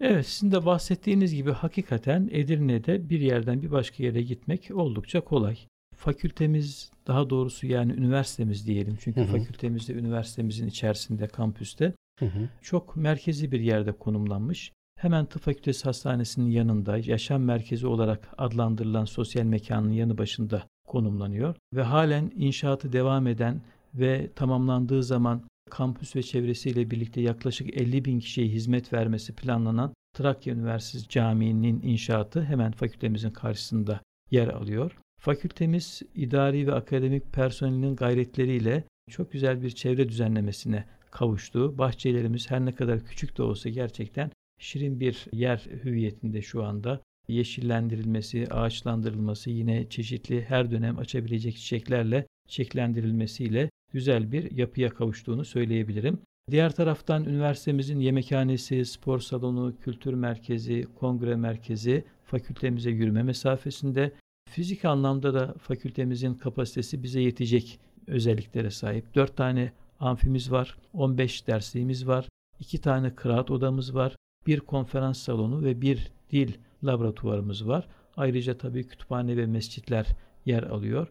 [0.00, 5.58] Evet sizin de bahsettiğiniz gibi hakikaten Edirne'de bir yerden bir başka yere gitmek oldukça kolay.
[5.96, 8.96] Fakültemiz daha doğrusu yani üniversitemiz diyelim.
[9.00, 9.38] Çünkü Hı hı.
[9.38, 12.48] fakültemizde üniversitemizin içerisinde kampüste Hı hı.
[12.62, 14.72] çok merkezi bir yerde konumlanmış.
[14.96, 21.82] Hemen Tıp Fakültesi Hastanesi'nin yanında yaşam merkezi olarak adlandırılan sosyal mekanın yanı başında konumlanıyor ve
[21.82, 23.60] halen inşaatı devam eden
[23.94, 30.54] ve tamamlandığı zaman kampüs ve çevresiyle birlikte yaklaşık 50 bin kişiye hizmet vermesi planlanan Trakya
[30.54, 34.98] Üniversitesi Camii'nin inşaatı hemen fakültemizin karşısında yer alıyor.
[35.20, 41.78] Fakültemiz idari ve akademik personelinin gayretleriyle çok güzel bir çevre düzenlemesine kavuştu.
[41.78, 47.00] Bahçelerimiz her ne kadar küçük de olsa gerçekten şirin bir yer hüviyetinde şu anda.
[47.28, 56.18] Yeşillendirilmesi, ağaçlandırılması, yine çeşitli her dönem açabilecek çiçeklerle çiçeklendirilmesiyle güzel bir yapıya kavuştuğunu söyleyebilirim.
[56.50, 64.12] Diğer taraftan üniversitemizin yemekhanesi, spor salonu, kültür merkezi, kongre merkezi fakültemize yürüme mesafesinde.
[64.50, 69.14] Fizik anlamda da fakültemizin kapasitesi bize yetecek özelliklere sahip.
[69.14, 72.28] 4 tane amfimiz var, 15 dersliğimiz var,
[72.60, 76.52] 2 tane kıraat odamız var, bir konferans salonu ve bir dil
[76.84, 77.88] laboratuvarımız var.
[78.16, 80.06] Ayrıca tabii kütüphane ve mescitler
[80.46, 81.08] yer alıyor.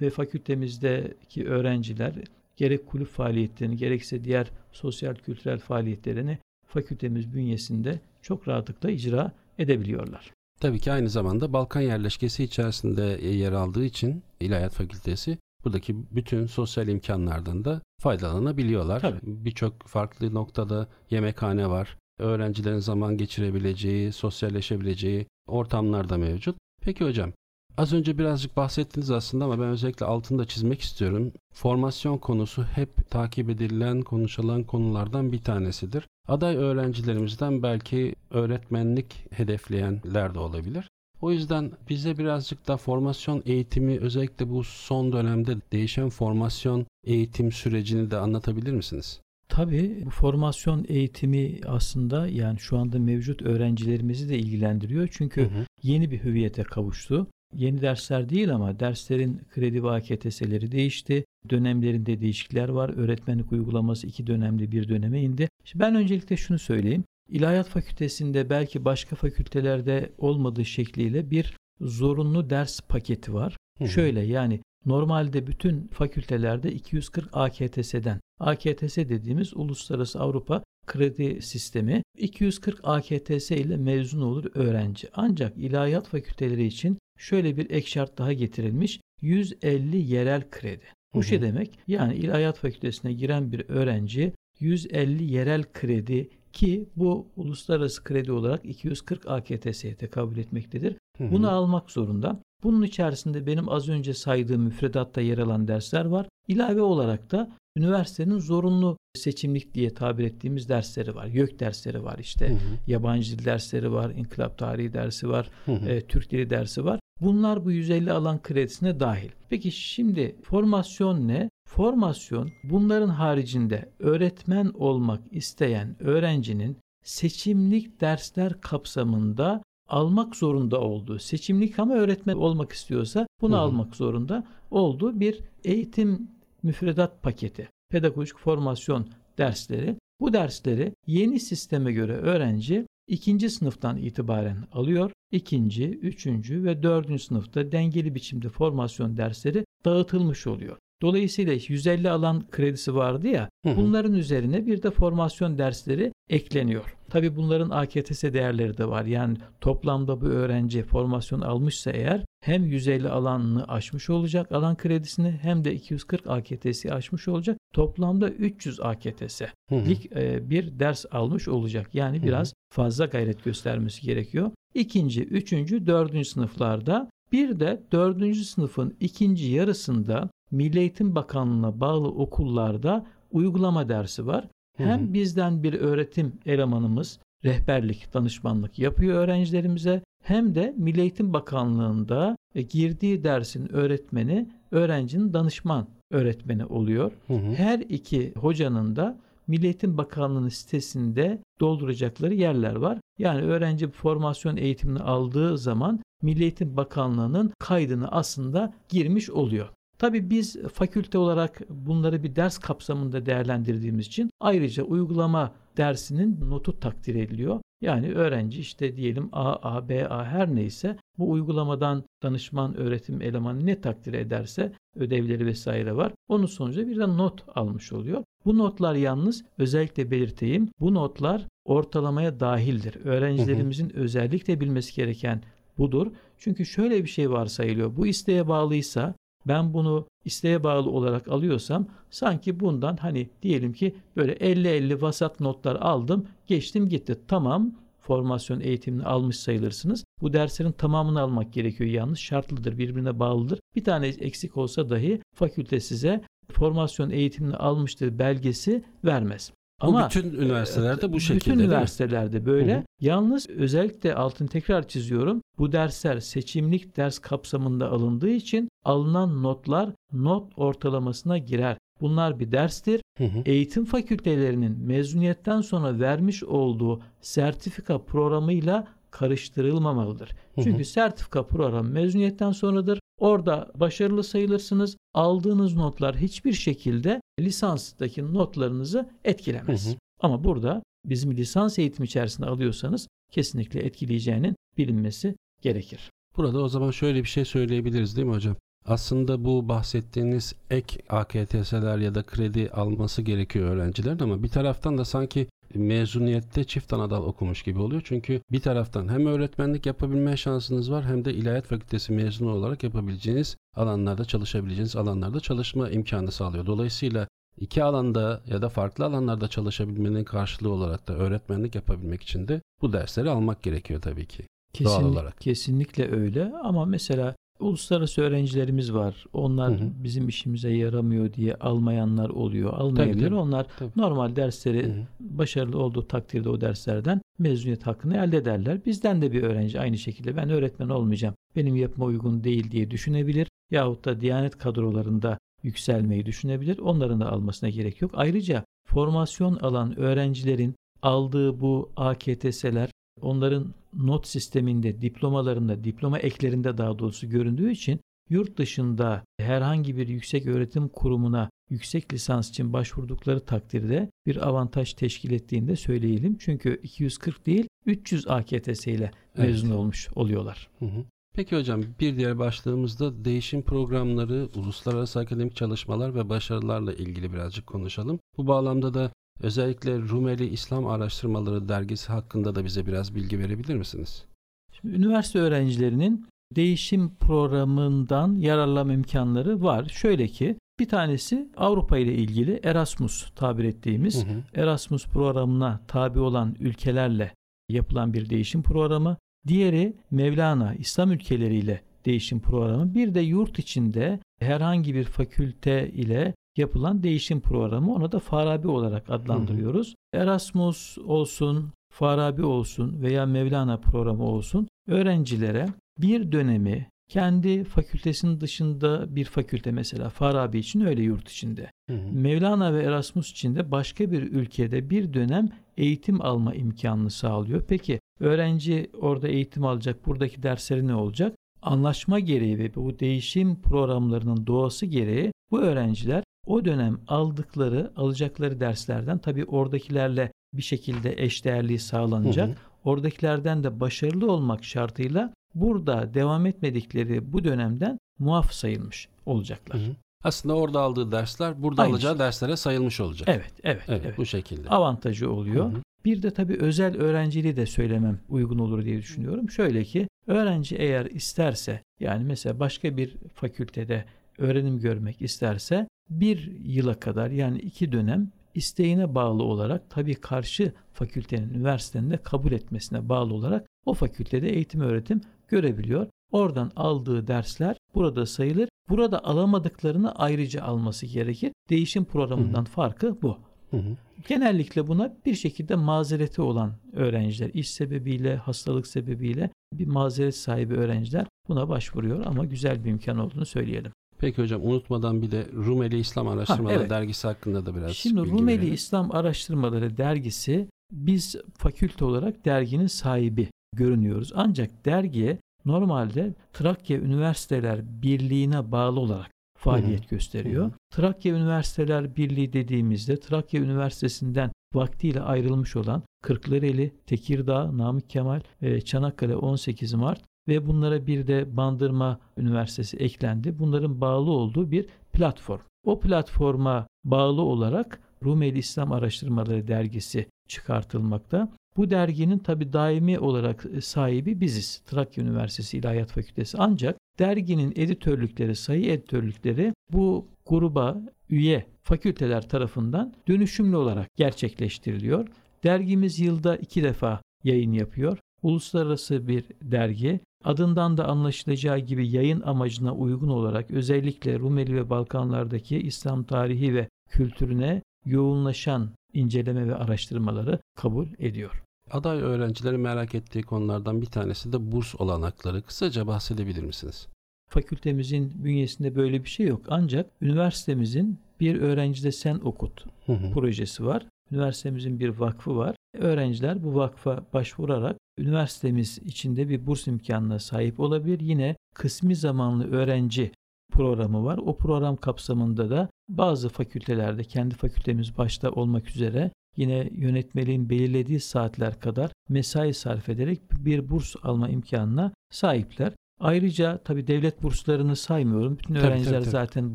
[0.00, 2.12] Ve fakültemizdeki öğrenciler
[2.56, 10.32] gerek kulüp faaliyetlerini gerekse diğer sosyal kültürel faaliyetlerini fakültemiz bünyesinde çok rahatlıkla icra edebiliyorlar.
[10.60, 16.88] Tabii ki aynı zamanda Balkan yerleşkesi içerisinde yer aldığı için İlahiyat Fakültesi buradaki bütün sosyal
[16.88, 19.02] imkanlardan da faydalanabiliyorlar.
[19.22, 21.96] Birçok farklı noktada yemekhane var.
[22.18, 26.56] Öğrencilerin zaman geçirebileceği, sosyalleşebileceği ortamlar da mevcut.
[26.82, 27.32] Peki hocam,
[27.76, 31.32] az önce birazcık bahsettiniz aslında ama ben özellikle altını da çizmek istiyorum.
[31.54, 36.04] Formasyon konusu hep takip edilen, konuşulan konulardan bir tanesidir.
[36.28, 40.88] Aday öğrencilerimizden belki öğretmenlik hedefleyenler de olabilir.
[41.20, 48.10] O yüzden bize birazcık da formasyon eğitimi özellikle bu son dönemde değişen formasyon eğitim sürecini
[48.10, 49.20] de anlatabilir misiniz?
[49.48, 55.08] Tabii bu formasyon eğitimi aslında yani şu anda mevcut öğrencilerimizi de ilgilendiriyor.
[55.10, 55.66] Çünkü Hı hı.
[55.82, 57.26] yeni bir hüviyete kavuştu.
[57.54, 61.24] Yeni dersler değil ama derslerin kredi ve AKTS'leri değişti.
[61.50, 62.88] Dönemlerinde değişiklikler var.
[62.96, 65.48] Öğretmenlik uygulaması iki dönemde bir döneme indi.
[65.64, 67.04] Şimdi ben öncelikle şunu söyleyeyim.
[67.28, 73.56] İlahiyat Fakültesinde belki başka fakültelerde olmadığı şekliyle bir zorunlu ders paketi var.
[73.78, 73.88] Hı hı.
[73.88, 83.50] Şöyle yani normalde bütün fakültelerde 240 AKTS'den AKTS dediğimiz Uluslararası Avrupa Kredi Sistemi 240 AKTS
[83.50, 85.08] ile mezun olur öğrenci.
[85.14, 89.00] Ancak ilahiyat fakülteleri için şöyle bir ek şart daha getirilmiş.
[89.22, 90.84] 150 yerel kredi.
[91.14, 98.04] Bu şey demek yani ilahiyat fakültesine giren bir öğrenci 150 yerel kredi ki bu uluslararası
[98.04, 100.96] kredi olarak 240 AKTS'ye kabul etmektedir.
[101.18, 102.40] Bunu almak zorunda.
[102.62, 106.26] Bunun içerisinde benim az önce saydığım müfredatta yer alan dersler var.
[106.48, 111.26] İlave olarak da üniversitenin zorunlu seçimlik diye tabir ettiğimiz dersleri var.
[111.26, 112.48] YÖK dersleri var işte.
[112.48, 112.58] Hı hı.
[112.86, 115.88] Yabancı dil dersleri var, inkılap tarihi dersi var, Hı hı.
[115.88, 117.00] e, Türk dili dersi var.
[117.20, 119.30] Bunlar bu 150 alan kredisine dahil.
[119.50, 121.50] Peki şimdi formasyon ne?
[121.68, 131.94] Formasyon bunların haricinde öğretmen olmak isteyen öğrencinin seçimlik dersler kapsamında almak zorunda olduğu, seçimlik ama
[131.94, 133.60] öğretmen olmak istiyorsa bunu Hı hı.
[133.60, 136.28] almak zorunda olduğu bir eğitim
[136.62, 137.68] müfredat paketi.
[137.90, 139.96] Pedagojik formasyon dersleri.
[140.20, 145.12] Bu dersleri yeni sisteme göre öğrenci ikinci sınıftan itibaren alıyor.
[145.32, 150.76] İkinci, üçüncü ve dördüncü sınıfta dengeli biçimde formasyon dersleri dağıtılmış oluyor.
[151.02, 153.76] Dolayısıyla 150 alan kredisi vardı ya Hı hı.
[153.76, 156.96] bunların üzerine bir de formasyon dersleri ekleniyor.
[157.10, 159.04] Tabi bunların AKTS değerleri de var.
[159.04, 165.64] Yani toplamda bu öğrenci formasyon almışsa eğer hem 150 alanını aşmış olacak alan kredisini hem
[165.64, 167.58] de 240 AKTS'yi aşmış olacak.
[167.74, 169.88] Toplamda 300 AKTS Hı hı.
[169.88, 171.94] lik e, bir ders almış olacak.
[171.94, 174.50] Yani biraz fazla gayret göstermesi gerekiyor.
[174.74, 183.06] İkinci, üçüncü, dördüncü sınıflarda bir de dördüncü sınıfın ikinci yarısında Milli Eğitim Bakanlığı'na bağlı okullarda
[183.30, 184.48] uygulama dersi var.
[184.76, 184.88] Hı hı.
[184.88, 192.62] Hem bizden bir öğretim elemanımız rehberlik, danışmanlık yapıyor öğrencilerimize hem de Milli Eğitim Bakanlığı'nda e,
[192.62, 197.12] girdiği dersin öğretmeni öğrencinin danışman öğretmeni oluyor.
[197.26, 197.54] Hı hı.
[197.54, 202.98] Her iki hocanın da Milli Eğitim Bakanlığı'nın sitesinde dolduracakları yerler var.
[203.18, 209.68] Yani öğrenci formasyon eğitimini aldığı zaman Milli Eğitim Bakanlığı'nın kaydını aslında girmiş oluyor.
[209.98, 217.14] Tabii biz fakülte olarak bunları bir ders kapsamında değerlendirdiğimiz için ayrıca uygulama dersinin notu takdir
[217.14, 217.60] ediliyor.
[217.80, 223.66] Yani öğrenci işte diyelim A, A, B, A her neyse bu uygulamadan danışman öğretim elemanı
[223.66, 226.12] ne takdir ederse ödevleri vesaire var.
[226.28, 228.24] Onun sonucunda bir de not almış oluyor.
[228.44, 233.04] Bu notlar yalnız özellikle belirteyim bu notlar ortalamaya dahildir.
[233.04, 235.42] Öğrencilerimizin özellikle bilmesi gereken
[235.78, 236.06] budur.
[236.38, 237.96] Çünkü şöyle bir şey varsayılıyor.
[237.96, 239.14] Bu isteğe bağlıysa
[239.46, 245.76] ben bunu isteğe bağlı olarak alıyorsam sanki bundan hani diyelim ki böyle 50-50 vasat notlar
[245.76, 247.16] aldım geçtim gitti.
[247.28, 250.04] Tamam formasyon eğitimini almış sayılırsınız.
[250.22, 253.60] Bu derslerin tamamını almak gerekiyor yalnız şartlıdır birbirine bağlıdır.
[253.76, 256.20] Bir tane eksik olsa dahi fakülte size
[256.52, 259.52] formasyon eğitimini almıştır belgesi vermez.
[259.82, 262.74] Bu bütün üniversitelerde bu şekilde Bütün üniversitelerde böyle.
[262.74, 262.84] Hı hı.
[263.00, 265.42] Yalnız özellikle altını tekrar çiziyorum.
[265.58, 271.78] Bu dersler seçimlik ders kapsamında alındığı için alınan notlar not ortalamasına girer.
[272.00, 273.00] Bunlar bir derstir.
[273.18, 273.42] Hı hı.
[273.46, 280.28] Eğitim fakültelerinin mezuniyetten sonra vermiş olduğu sertifika programıyla karıştırılmamalıdır.
[280.54, 280.64] Hı hı.
[280.64, 282.98] Çünkü sertifika programı mezuniyetten sonradır.
[283.18, 284.96] Orada başarılı sayılırsınız.
[285.14, 289.86] Aldığınız notlar hiçbir şekilde lisanstaki notlarınızı etkilemez.
[289.86, 289.94] Hı hı.
[290.20, 296.10] Ama burada bizim lisans eğitim içerisinde alıyorsanız kesinlikle etkileyeceğinin bilinmesi gerekir.
[296.36, 298.56] Burada o zaman şöyle bir şey söyleyebiliriz değil mi hocam?
[298.86, 305.04] Aslında bu bahsettiğiniz ek AKTS'ler ya da kredi alması gerekiyor öğrencilerin ama bir taraftan da
[305.04, 305.46] sanki
[305.78, 308.02] mezuniyette çift anadal okumuş gibi oluyor.
[308.04, 313.56] Çünkü bir taraftan hem öğretmenlik yapabilme şansınız var hem de ilahiyat fakültesi mezunu olarak yapabileceğiniz
[313.76, 316.66] alanlarda çalışabileceğiniz alanlarda çalışma imkanı sağlıyor.
[316.66, 322.60] Dolayısıyla iki alanda ya da farklı alanlarda çalışabilmenin karşılığı olarak da öğretmenlik yapabilmek için de
[322.82, 324.42] bu dersleri almak gerekiyor tabii ki.
[324.84, 325.40] Doğal Kesinlik- olarak.
[325.40, 329.24] Kesinlikle öyle ama mesela uluslararası öğrencilerimiz var.
[329.32, 329.88] Onlar Hı hı.
[330.04, 332.72] bizim işimize yaramıyor diye almayanlar oluyor.
[332.72, 333.24] Almayabilir.
[333.26, 333.34] tabii.
[333.34, 333.90] Onlar Tabii.
[333.96, 335.04] normal dersleri Hı hı.
[335.20, 338.84] başarılı olduğu takdirde o derslerden mezuniyet hakkını elde ederler.
[338.86, 341.34] Bizden de bir öğrenci aynı şekilde ben öğretmen olmayacağım.
[341.56, 343.48] Benim yapma uygun değil diye düşünebilir.
[343.70, 346.78] Yahut da Diyanet kadrolarında yükselmeyi düşünebilir.
[346.78, 348.10] Onların da almasına gerek yok.
[348.14, 352.90] Ayrıca formasyon alan öğrencilerin aldığı bu AKTS'ler
[353.20, 358.00] onların not sisteminde, diplomalarında, diploma eklerinde daha doğrusu göründüğü için
[358.30, 365.32] yurt dışında herhangi bir yüksek öğretim kurumuna yüksek lisans için başvurdukları takdirde bir avantaj teşkil
[365.32, 366.36] ettiğini de söyleyelim.
[366.40, 369.48] Çünkü 240 değil 300 AKTS ile Evet.
[369.48, 370.68] mezun olmuş oluyorlar.
[370.78, 371.04] Hı hı.
[371.34, 378.18] Peki hocam bir diğer başlığımızda değişim programları, uluslararası akademik çalışmalar ve başarılarla ilgili birazcık konuşalım.
[378.36, 384.24] Bu bağlamda da özellikle Rumeli İslam Araştırmaları dergisi hakkında da bize biraz bilgi verebilir misiniz?
[384.72, 389.88] Şimdi üniversite öğrencilerinin değişim programından yararlanma imkanları var.
[389.88, 394.42] Şöyle ki Bir tanesi Avrupa ile ilgili Erasmus tabir ettiğimiz Hı hı.
[394.54, 397.34] Erasmus programına tabi olan ülkelerle
[397.68, 399.16] yapılan bir değişim programı.
[399.46, 402.94] Diğeri Mevlana İslam ülkeleriyle değişim programı.
[402.94, 407.94] Bir de yurt içinde herhangi bir fakülte ile yapılan değişim programı.
[407.94, 409.94] Ona da Farabi olarak adlandırıyoruz.
[410.14, 415.66] Erasmus olsun, Farabi olsun veya Mevlana programı olsun öğrencilere
[415.98, 421.70] bir dönemi kendi fakültesinin dışında bir fakülte mesela Farabi için öyle yurt içinde.
[421.90, 422.12] Hı hı.
[422.12, 427.62] Mevlana ve Erasmus için de başka bir ülkede bir dönem eğitim alma imkanını sağlıyor.
[427.68, 431.36] Peki öğrenci orada eğitim alacak, buradaki dersleri ne olacak?
[431.62, 439.18] Anlaşma gereği ve bu değişim programlarının doğası gereği bu öğrenciler o dönem aldıkları, alacakları derslerden
[439.18, 442.48] tabii oradakilerle bir şekilde eşdeğerliği sağlanacak.
[442.48, 442.56] Hı hı.
[442.84, 449.80] Oradakilerden de başarılı olmak şartıyla burada devam etmedikleri bu dönemden muaf sayılmış olacaklar.
[449.80, 449.90] Hı hı.
[450.24, 452.18] Aslında orada aldığı dersler burada Aynı alacağı şey.
[452.18, 453.28] derslere sayılmış olacak.
[453.28, 454.18] Evet, evet, Evet, evet.
[454.18, 454.68] bu şekilde.
[454.68, 455.72] Avantajı oluyor.
[455.72, 455.82] Hı hı.
[456.04, 459.50] Bir de tabii özel öğrenciliği de söylemem uygun olur diye düşünüyorum.
[459.50, 464.04] Şöyle ki öğrenci eğer isterse yani mesela başka bir fakültede
[464.38, 471.54] öğrenim görmek isterse bir yıla kadar yani iki dönem isteğine bağlı olarak tabii karşı fakültenin
[471.54, 476.06] üniversitenin de kabul etmesine bağlı olarak o fakültede eğitim öğretim görebiliyor.
[476.32, 478.68] Oradan aldığı dersler burada sayılır.
[478.88, 481.52] Burada alamadıklarını ayrıca alması gerekir.
[481.70, 483.38] Değişim programından farkı bu.
[483.70, 483.96] Hı hı.
[484.28, 491.26] Genellikle buna bir şekilde mazereti olan öğrenciler, iş sebebiyle, hastalık sebebiyle bir mazeret sahibi öğrenciler
[491.48, 493.92] buna başvuruyor ama güzel bir imkan olduğunu söyleyelim.
[494.18, 496.90] Peki hocam unutmadan bir de Rumeli İslam Araştırmaları evet.
[496.90, 498.74] dergisi hakkında da biraz Şimdi Rumeli verelim.
[498.74, 504.32] İslam Araştırmaları dergisi biz fakülte olarak derginin sahibi görünüyoruz.
[504.34, 510.64] Ancak dergiye normalde Trakya Üniversiteler Birliği'ne bağlı olarak faaliyet gösteriyor.
[510.64, 510.72] Hı hı.
[510.90, 519.36] Trakya Üniversiteler Birliği dediğimizde Trakya Üniversitesi'nden vaktiyle ayrılmış olan Kırklareli, Tekirdağ, Namık Kemal, e, Çanakkale
[519.36, 523.58] 18 Mart ve bunlara bir de Bandırma Üniversitesi eklendi.
[523.58, 525.60] Bunların bağlı olduğu bir platform.
[525.84, 531.52] O platforma bağlı olarak Rumeli İslam Araştırmaları dergisi çıkartılmakta.
[531.76, 534.82] Bu derginin tabi daimi olarak e, sahibi biziz.
[534.86, 536.56] Trakya Üniversitesi İlahiyat Fakültesi.
[536.60, 545.28] Ancak derginin editörlükleri, sayı editörlükleri bu gruba üye fakülteler tarafından dönüşümlü olarak gerçekleştiriliyor.
[545.64, 548.18] Dergimiz yılda iki defa yayın yapıyor.
[548.46, 550.20] Uluslararası bir dergi.
[550.44, 556.88] Adından da anlaşılacağı gibi yayın amacına uygun olarak özellikle Rumeli ve Balkanlardaki İslam tarihi ve
[557.10, 561.62] kültürüne yoğunlaşan inceleme ve araştırmaları kabul ediyor.
[561.90, 565.62] Aday öğrencilerin merak ettiği konulardan bir tanesi de burs olanakları.
[565.62, 567.08] Kısaca bahsedebilir misiniz?
[567.50, 569.60] Fakültemizin bünyesinde böyle bir şey yok.
[569.68, 573.32] Ancak üniversitemizin bir öğrencide sen okut Hı hı.
[573.32, 574.06] projesi var.
[574.32, 575.76] Üniversitemizin bir vakfı var.
[575.98, 581.20] Öğrenciler bu vakfa başvurarak üniversitemiz içinde bir burs imkanına sahip olabilir.
[581.20, 583.30] Yine kısmi zamanlı öğrenci
[583.72, 584.38] programı var.
[584.38, 591.80] O program kapsamında da bazı fakültelerde kendi fakültemiz başta olmak üzere yine yönetmeliğin belirlediği saatler
[591.80, 595.92] kadar mesai sarf ederek bir burs alma imkanına sahipler.
[596.20, 598.58] Ayrıca tabi devlet burslarını saymıyorum.
[598.58, 599.30] Bütün Tabii, öğrenciler tabii, tabii.
[599.30, 599.74] zaten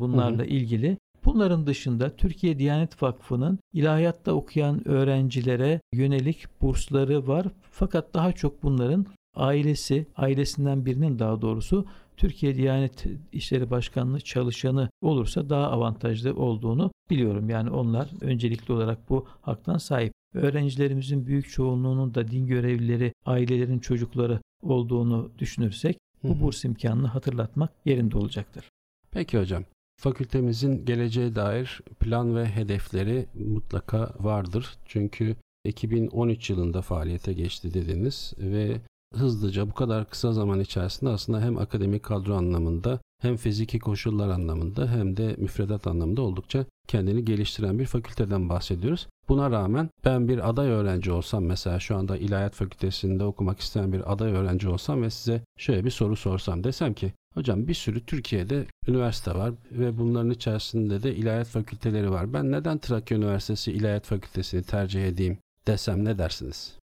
[0.00, 0.98] bunlarla ilgili.
[1.24, 7.46] Bunların dışında Türkiye Diyanet Vakfı'nın ilahiyatta okuyan öğrencilere yönelik bursları var.
[7.70, 9.06] Fakat daha çok bunların
[9.36, 17.50] ailesi, ailesinden birinin daha doğrusu Türkiye Diyanet İşleri Başkanlığı çalışanı olursa daha avantajlı olduğunu biliyorum.
[17.50, 20.12] Yani onlar öncelikli olarak bu haktan sahip.
[20.34, 28.18] Öğrencilerimizin büyük çoğunluğunun da din görevlileri, ailelerin çocukları olduğunu düşünürsek bu burs imkanını hatırlatmak yerinde
[28.18, 28.68] olacaktır.
[29.10, 29.64] Peki hocam.
[30.02, 34.78] Fakültemizin geleceğe dair plan ve hedefleri mutlaka vardır.
[34.84, 38.80] Çünkü 2013 yılında faaliyete geçti dediniz ve
[39.14, 44.90] hızlıca bu kadar kısa zaman içerisinde aslında hem akademik kadro anlamında hem fiziki koşullar anlamında
[44.90, 49.08] hem de müfredat anlamında oldukça kendini geliştiren bir fakülteden bahsediyoruz.
[49.28, 54.12] Buna rağmen ben bir aday öğrenci olsam mesela şu anda İlahiyat Fakültesi'nde okumak isteyen bir
[54.12, 58.66] aday öğrenci olsam ve size şöyle bir soru sorsam desem ki hocam bir sürü Türkiye'de
[58.88, 62.32] üniversite var ve bunların içerisinde de ilahiyat fakülteleri var.
[62.32, 66.78] Ben neden Trakya Üniversitesi İlahiyat Fakültesini tercih edeyim desem ne dersiniz?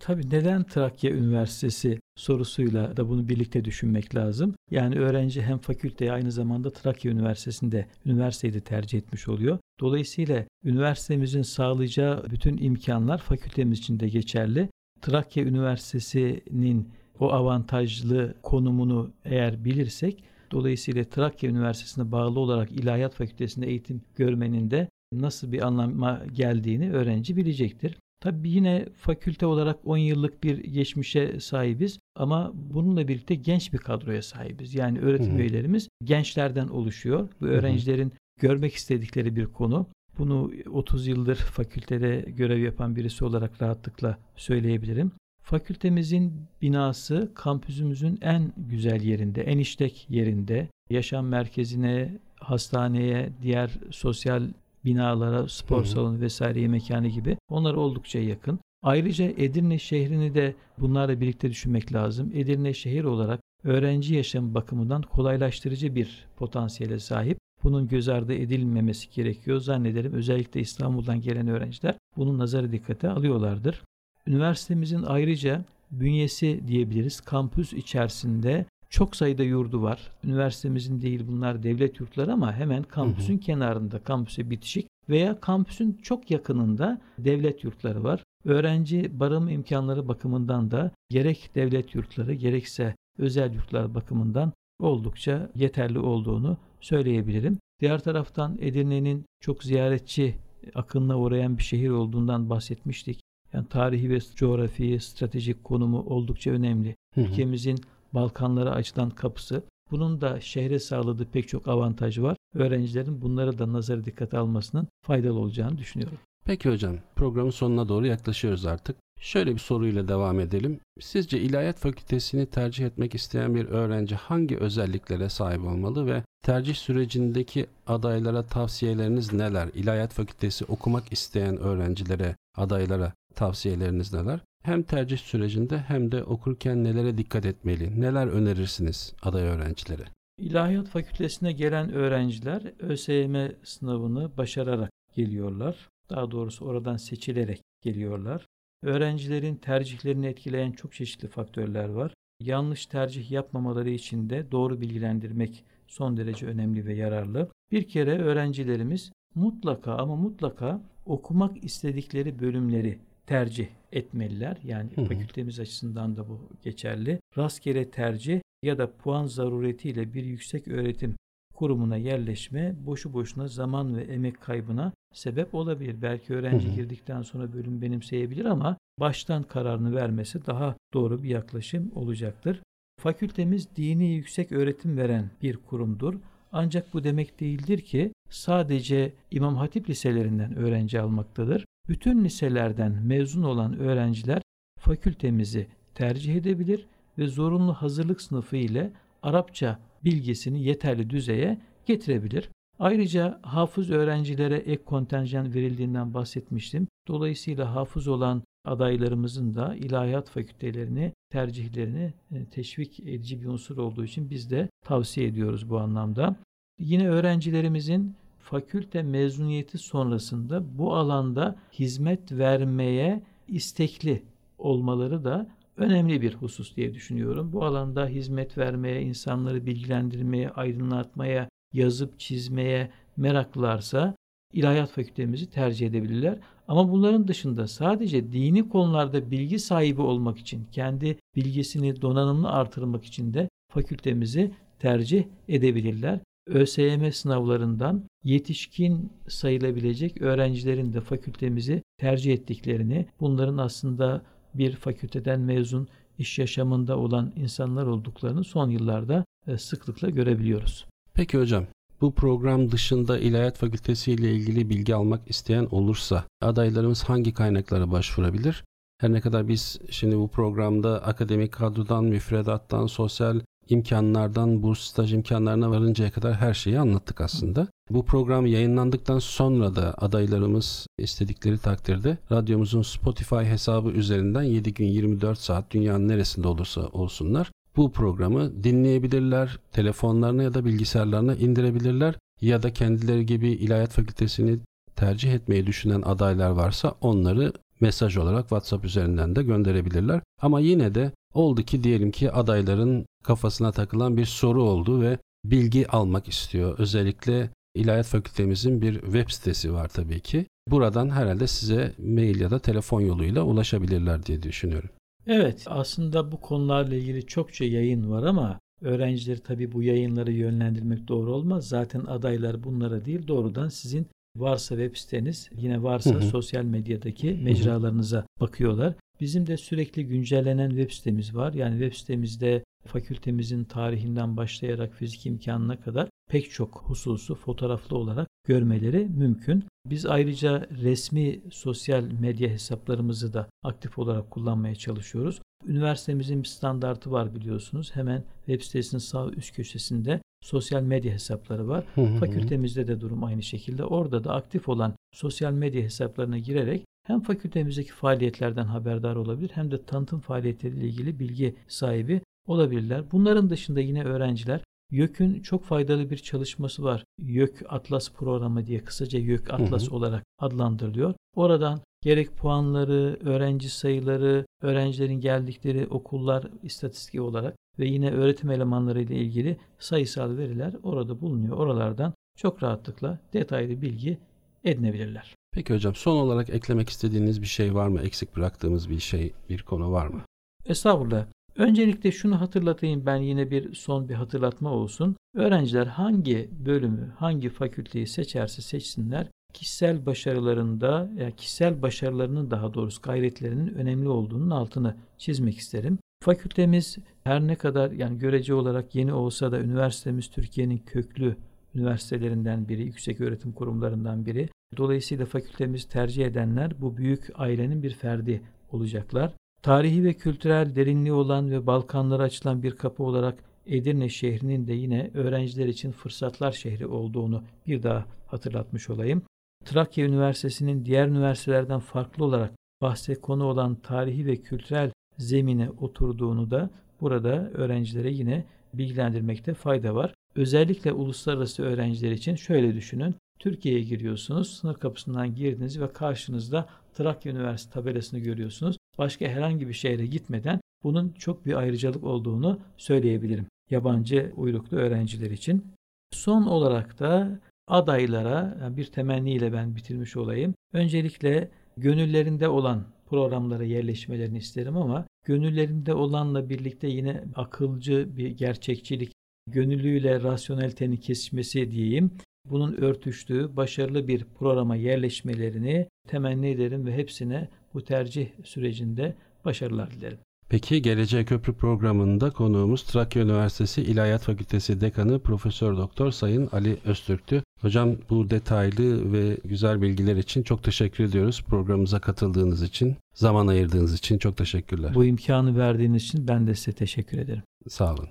[0.00, 4.54] Tabii neden Trakya Üniversitesi sorusuyla da bunu birlikte düşünmek lazım.
[4.70, 9.58] Yani öğrenci hem fakülteye aynı zamanda Trakya Üniversitesi'nde üniversiteyi de tercih etmiş oluyor.
[9.80, 14.68] Dolayısıyla üniversitemizin sağlayacağı bütün imkanlar fakültemiz için de geçerli.
[15.02, 16.88] Trakya Üniversitesi'nin
[17.20, 24.88] o avantajlı konumunu eğer bilirsek Dolayısıyla Trakya Üniversitesi'ne bağlı olarak İlahiyat Fakültesi'nde eğitim görmenin de
[25.12, 27.98] nasıl bir anlama geldiğini öğrenci bilecektir.
[28.20, 34.22] Tabii yine fakülte olarak 10 yıllık bir geçmişe sahibiz ama bununla birlikte genç bir kadroya
[34.22, 34.74] sahibiz.
[34.74, 35.38] Yani öğretim Hı-hı.
[35.42, 37.28] üyelerimiz gençlerden oluşuyor.
[37.40, 38.18] Bu öğrencilerin Hı-hı.
[38.40, 39.86] görmek istedikleri bir konu.
[40.18, 45.12] Bunu 30 yıldır fakültede görev yapan birisi olarak rahatlıkla söyleyebilirim.
[45.44, 46.32] Fakültemizin
[46.62, 50.68] binası kampüsümüzün en güzel yerinde, en işlek yerinde.
[50.90, 54.48] Yaşam merkezine, hastaneye, diğer sosyal
[54.84, 55.88] binalara, spor Hı-hı.
[55.88, 58.58] salonu vesaire mekanı gibi onlar oldukça yakın.
[58.82, 62.30] Ayrıca Edirne şehrini de bunlarla birlikte düşünmek lazım.
[62.34, 67.38] Edirne şehir olarak öğrenci yaşamı bakımından kolaylaştırıcı bir potansiyele sahip.
[67.62, 69.60] Bunun göz ardı edilmemesi gerekiyor.
[69.60, 73.82] Zannederim özellikle İstanbul'dan gelen öğrenciler bunun nazarı dikkate alıyorlardır.
[74.26, 77.20] Üniversitemizin ayrıca bünyesi diyebiliriz.
[77.20, 80.10] Kampüs içerisinde çok sayıda yurdu var.
[80.24, 83.40] Üniversitemizin değil bunlar devlet yurtları ama hemen kampüsün hı hı.
[83.40, 88.22] kenarında, kampüse bitişik veya kampüsün çok yakınında devlet yurtları var.
[88.44, 96.56] Öğrenci barınma imkanları bakımından da gerek devlet yurtları gerekse özel yurtlar bakımından oldukça yeterli olduğunu
[96.80, 97.58] söyleyebilirim.
[97.80, 100.34] Diğer taraftan Edirne'nin çok ziyaretçi
[100.74, 103.20] akınına uğrayan bir şehir olduğundan bahsetmiştik.
[103.54, 106.96] Yani tarihi ve coğrafi, stratejik konumu oldukça önemli.
[107.14, 107.24] Hı hı.
[107.24, 107.78] Ülkemizin
[108.14, 109.62] Balkanlara açılan kapısı.
[109.90, 112.36] Bunun da şehre sağladığı pek çok avantajı var.
[112.54, 116.18] Öğrencilerin bunları da nazarı dikkate almasının faydalı olacağını düşünüyorum.
[116.44, 118.96] Peki hocam, programın sonuna doğru yaklaşıyoruz artık.
[119.20, 120.80] Şöyle bir soruyla devam edelim.
[121.00, 127.66] Sizce İlahiyat Fakültesini tercih etmek isteyen bir öğrenci hangi özelliklere sahip olmalı ve tercih sürecindeki
[127.86, 129.68] adaylara tavsiyeleriniz neler?
[129.74, 134.40] İlahiyat Fakültesi okumak isteyen öğrencilere, adaylara tavsiyeleriniz neler?
[134.62, 138.00] Hem tercih sürecinde hem de okurken nelere dikkat etmeli?
[138.00, 140.04] Neler önerirsiniz aday öğrencilere?
[140.38, 145.88] İlahiyat Fakültesine gelen öğrenciler ÖSYM sınavını başararak geliyorlar.
[146.10, 148.46] Daha doğrusu oradan seçilerek geliyorlar.
[148.82, 152.14] Öğrencilerin tercihlerini etkileyen çok çeşitli faktörler var.
[152.40, 157.48] Yanlış tercih yapmamaları için de doğru bilgilendirmek son derece önemli ve yararlı.
[157.72, 164.56] Bir kere öğrencilerimiz mutlaka ama mutlaka okumak istedikleri bölümleri tercih etmeliler.
[164.64, 165.04] Yani hı hı.
[165.04, 167.20] fakültemiz açısından da bu geçerli.
[167.38, 171.16] Rastgele tercih ya da puan zaruretiyle bir yüksek öğretim
[171.54, 176.02] kurumuna yerleşme boşu boşuna zaman ve emek kaybına sebep olabilir.
[176.02, 176.74] Belki öğrenci hı hı.
[176.74, 182.62] girdikten sonra bölüm benimseyebilir ama baştan kararını vermesi daha doğru bir yaklaşım olacaktır.
[183.00, 186.14] Fakültemiz dini yüksek öğretim veren bir kurumdur.
[186.52, 191.64] Ancak bu demek değildir ki sadece İmam Hatip liselerinden öğrenci almaktadır.
[191.88, 194.42] Bütün liselerden mezun olan öğrenciler
[194.78, 196.86] fakültemizi tercih edebilir
[197.18, 202.48] ve zorunlu hazırlık sınıfı ile Arapça bilgisini yeterli düzeye getirebilir.
[202.78, 206.88] Ayrıca hafız öğrencilere ek kontenjan verildiğinden bahsetmiştim.
[207.08, 214.30] Dolayısıyla hafız olan adaylarımızın da ilahiyat fakültelerini tercihlerini e, teşvik edici bir unsur olduğu için
[214.30, 216.36] biz de tavsiye ediyoruz bu anlamda.
[216.78, 224.22] Yine öğrencilerimizin fakülte mezuniyeti sonrasında bu alanda hizmet vermeye istekli
[224.58, 227.52] olmaları da önemli bir husus diye düşünüyorum.
[227.52, 234.14] Bu alanda hizmet vermeye, insanları bilgilendirmeye, aydınlatmaya, yazıp çizmeye meraklılarsa
[234.52, 236.38] ilahiyat fakültemizi tercih edebilirler.
[236.68, 243.34] Ama bunların dışında sadece dini konularda bilgi sahibi olmak için, kendi bilgisini donanımlı artırmak için
[243.34, 246.20] de fakültemizi tercih edebilirler.
[246.46, 254.22] ÖSYM sınavlarından yetişkin sayılabilecek öğrencilerin de fakültemizi tercih ettiklerini, bunların aslında
[254.54, 255.88] bir fakülteden mezun
[256.18, 260.86] iş yaşamında olan insanlar olduklarını son yıllarda e, sıklıkla görebiliyoruz.
[261.14, 261.66] Peki hocam,
[262.00, 268.64] bu program dışında İlahiyat Fakültesi ile ilgili bilgi almak isteyen olursa adaylarımız hangi kaynaklara başvurabilir?
[269.00, 275.70] Her ne kadar biz şimdi bu programda akademik kadrodan, müfredattan, sosyal imkanlardan burs staj imkanlarına
[275.70, 277.68] varıncaya kadar her şeyi anlattık aslında.
[277.90, 285.38] Bu program yayınlandıktan sonra da adaylarımız istedikleri takdirde radyomuzun Spotify hesabı üzerinden 7 gün 24
[285.38, 292.72] saat dünyanın neresinde olursa olsunlar bu programı dinleyebilirler, telefonlarına ya da bilgisayarlarına indirebilirler ya da
[292.72, 294.58] kendileri gibi ilahiyat fakültesini
[294.96, 300.20] tercih etmeyi düşünen adaylar varsa onları mesaj olarak WhatsApp üzerinden de gönderebilirler.
[300.42, 305.88] Ama yine de oldu ki diyelim ki adayların kafasına takılan bir soru oldu ve bilgi
[305.88, 306.78] almak istiyor.
[306.78, 310.46] Özellikle İlahiyat Fakültemizin bir web sitesi var tabii ki.
[310.70, 314.90] Buradan herhalde size mail ya da telefon yoluyla ulaşabilirler diye düşünüyorum.
[315.26, 321.34] Evet aslında bu konularla ilgili çokça yayın var ama öğrencileri tabii bu yayınları yönlendirmek doğru
[321.34, 321.68] olmaz.
[321.68, 324.06] Zaten adaylar bunlara değil doğrudan sizin
[324.36, 326.22] varsa web siteniz yine varsa Hı hı.
[326.22, 328.94] sosyal medyadaki mecralarınıza bakıyorlar.
[329.24, 331.52] Bizim de sürekli güncellenen web sitemiz var.
[331.52, 339.08] Yani web sitemizde fakültemizin tarihinden başlayarak fizik imkanına kadar pek çok hususu fotoğraflı olarak görmeleri
[339.16, 339.64] mümkün.
[339.86, 345.40] Biz ayrıca resmi sosyal medya hesaplarımızı da aktif olarak kullanmaya çalışıyoruz.
[345.66, 347.90] Üniversitemizin bir standartı var biliyorsunuz.
[347.94, 351.84] Hemen web sitesinin sağ üst köşesinde sosyal medya hesapları var.
[352.20, 353.84] Fakültemizde de durum aynı şekilde.
[353.84, 359.84] Orada da aktif olan sosyal medya hesaplarına girerek hem fakültemizdeki faaliyetlerden haberdar olabilir hem de
[359.84, 363.04] tanıtım faaliyetleriyle ilgili bilgi sahibi olabilirler.
[363.12, 367.04] Bunların dışında yine öğrenciler YÖK'ün çok faydalı bir çalışması var.
[367.18, 371.14] YÖK Atlas programı diye kısaca YÖK Atlas olarak adlandırılıyor.
[371.36, 379.16] Oradan gerek puanları, öğrenci sayıları, öğrencilerin geldikleri okullar istatistik olarak ve yine öğretim elemanları ile
[379.16, 381.56] ilgili sayısal veriler orada bulunuyor.
[381.56, 384.18] Oralardan çok rahatlıkla detaylı bilgi
[384.64, 385.34] edinebilirler.
[385.54, 388.00] Peki hocam son olarak eklemek istediğiniz bir şey var mı?
[388.00, 390.22] Eksik bıraktığımız bir şey, bir konu var mı?
[390.66, 391.26] Estağfurullah.
[391.56, 395.16] Öncelikle şunu hatırlatayım ben yine bir son bir hatırlatma olsun.
[395.34, 403.74] Öğrenciler hangi bölümü, hangi fakülteyi seçerse seçsinler kişisel başarılarında, ya kişisel başarılarının daha doğrusu gayretlerinin
[403.74, 405.98] önemli olduğunun altını çizmek isterim.
[406.22, 411.36] Fakültemiz her ne kadar yani görece olarak yeni olsa da üniversitemiz Türkiye'nin köklü
[411.74, 414.48] üniversitelerinden biri, yüksek öğretim kurumlarından biri.
[414.76, 419.32] Dolayısıyla fakültemizi tercih edenler bu büyük ailenin bir ferdi olacaklar.
[419.62, 425.10] Tarihi ve kültürel derinliği olan ve Balkanlara açılan bir kapı olarak Edirne şehrinin de yine
[425.14, 429.22] öğrenciler için fırsatlar şehri olduğunu bir daha hatırlatmış olayım.
[429.64, 432.52] Trakya Üniversitesi'nin diğer üniversitelerden farklı olarak
[432.82, 436.70] bahse konu olan tarihi ve kültürel zemine oturduğunu da
[437.00, 438.44] burada öğrencilere yine
[438.74, 440.14] bilgilendirmekte fayda var.
[440.36, 443.14] Özellikle uluslararası öğrenciler için şöyle düşünün.
[443.38, 448.76] Türkiye'ye giriyorsunuz, sınır kapısından girdiniz ve karşınızda Trakya Üniversitesi tabelasını görüyorsunuz.
[448.98, 453.46] Başka herhangi bir şehre gitmeden bunun çok bir ayrıcalık olduğunu söyleyebilirim.
[453.70, 455.64] Yabancı uyruklu öğrenciler için.
[456.12, 460.54] Son olarak da adaylara yani bir temenniyle ben bitirmiş olayım.
[460.72, 469.12] Öncelikle gönüllerinde olan programlara yerleşmelerini isterim ama gönüllerinde olanla birlikte yine akılcı bir gerçekçilik,
[469.46, 472.10] gönüllüyle rasyonelitenin kesişmesi diyeyim.
[472.50, 479.14] Bunun örtüştüğü başarılı bir programa yerleşmelerini temenni ederim ve hepsine bu tercih sürecinde
[479.44, 480.18] başarılar dilerim.
[480.48, 487.42] Peki Geleceğe Köprü programında konuğumuz Trakya Üniversitesi İlahiyat Fakültesi Dekanı Profesör Doktor Sayın Ali Öztürk'tü.
[487.60, 491.44] Hocam bu detaylı ve güzel bilgiler için çok teşekkür ediyoruz.
[491.48, 494.94] Programımıza katıldığınız için, zaman ayırdığınız için çok teşekkürler.
[494.94, 497.42] Bu imkanı verdiğiniz için ben de size teşekkür ederim.
[497.68, 498.08] Sağ olun.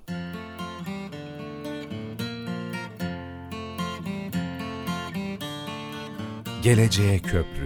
[6.64, 7.63] Geleceğe Köprü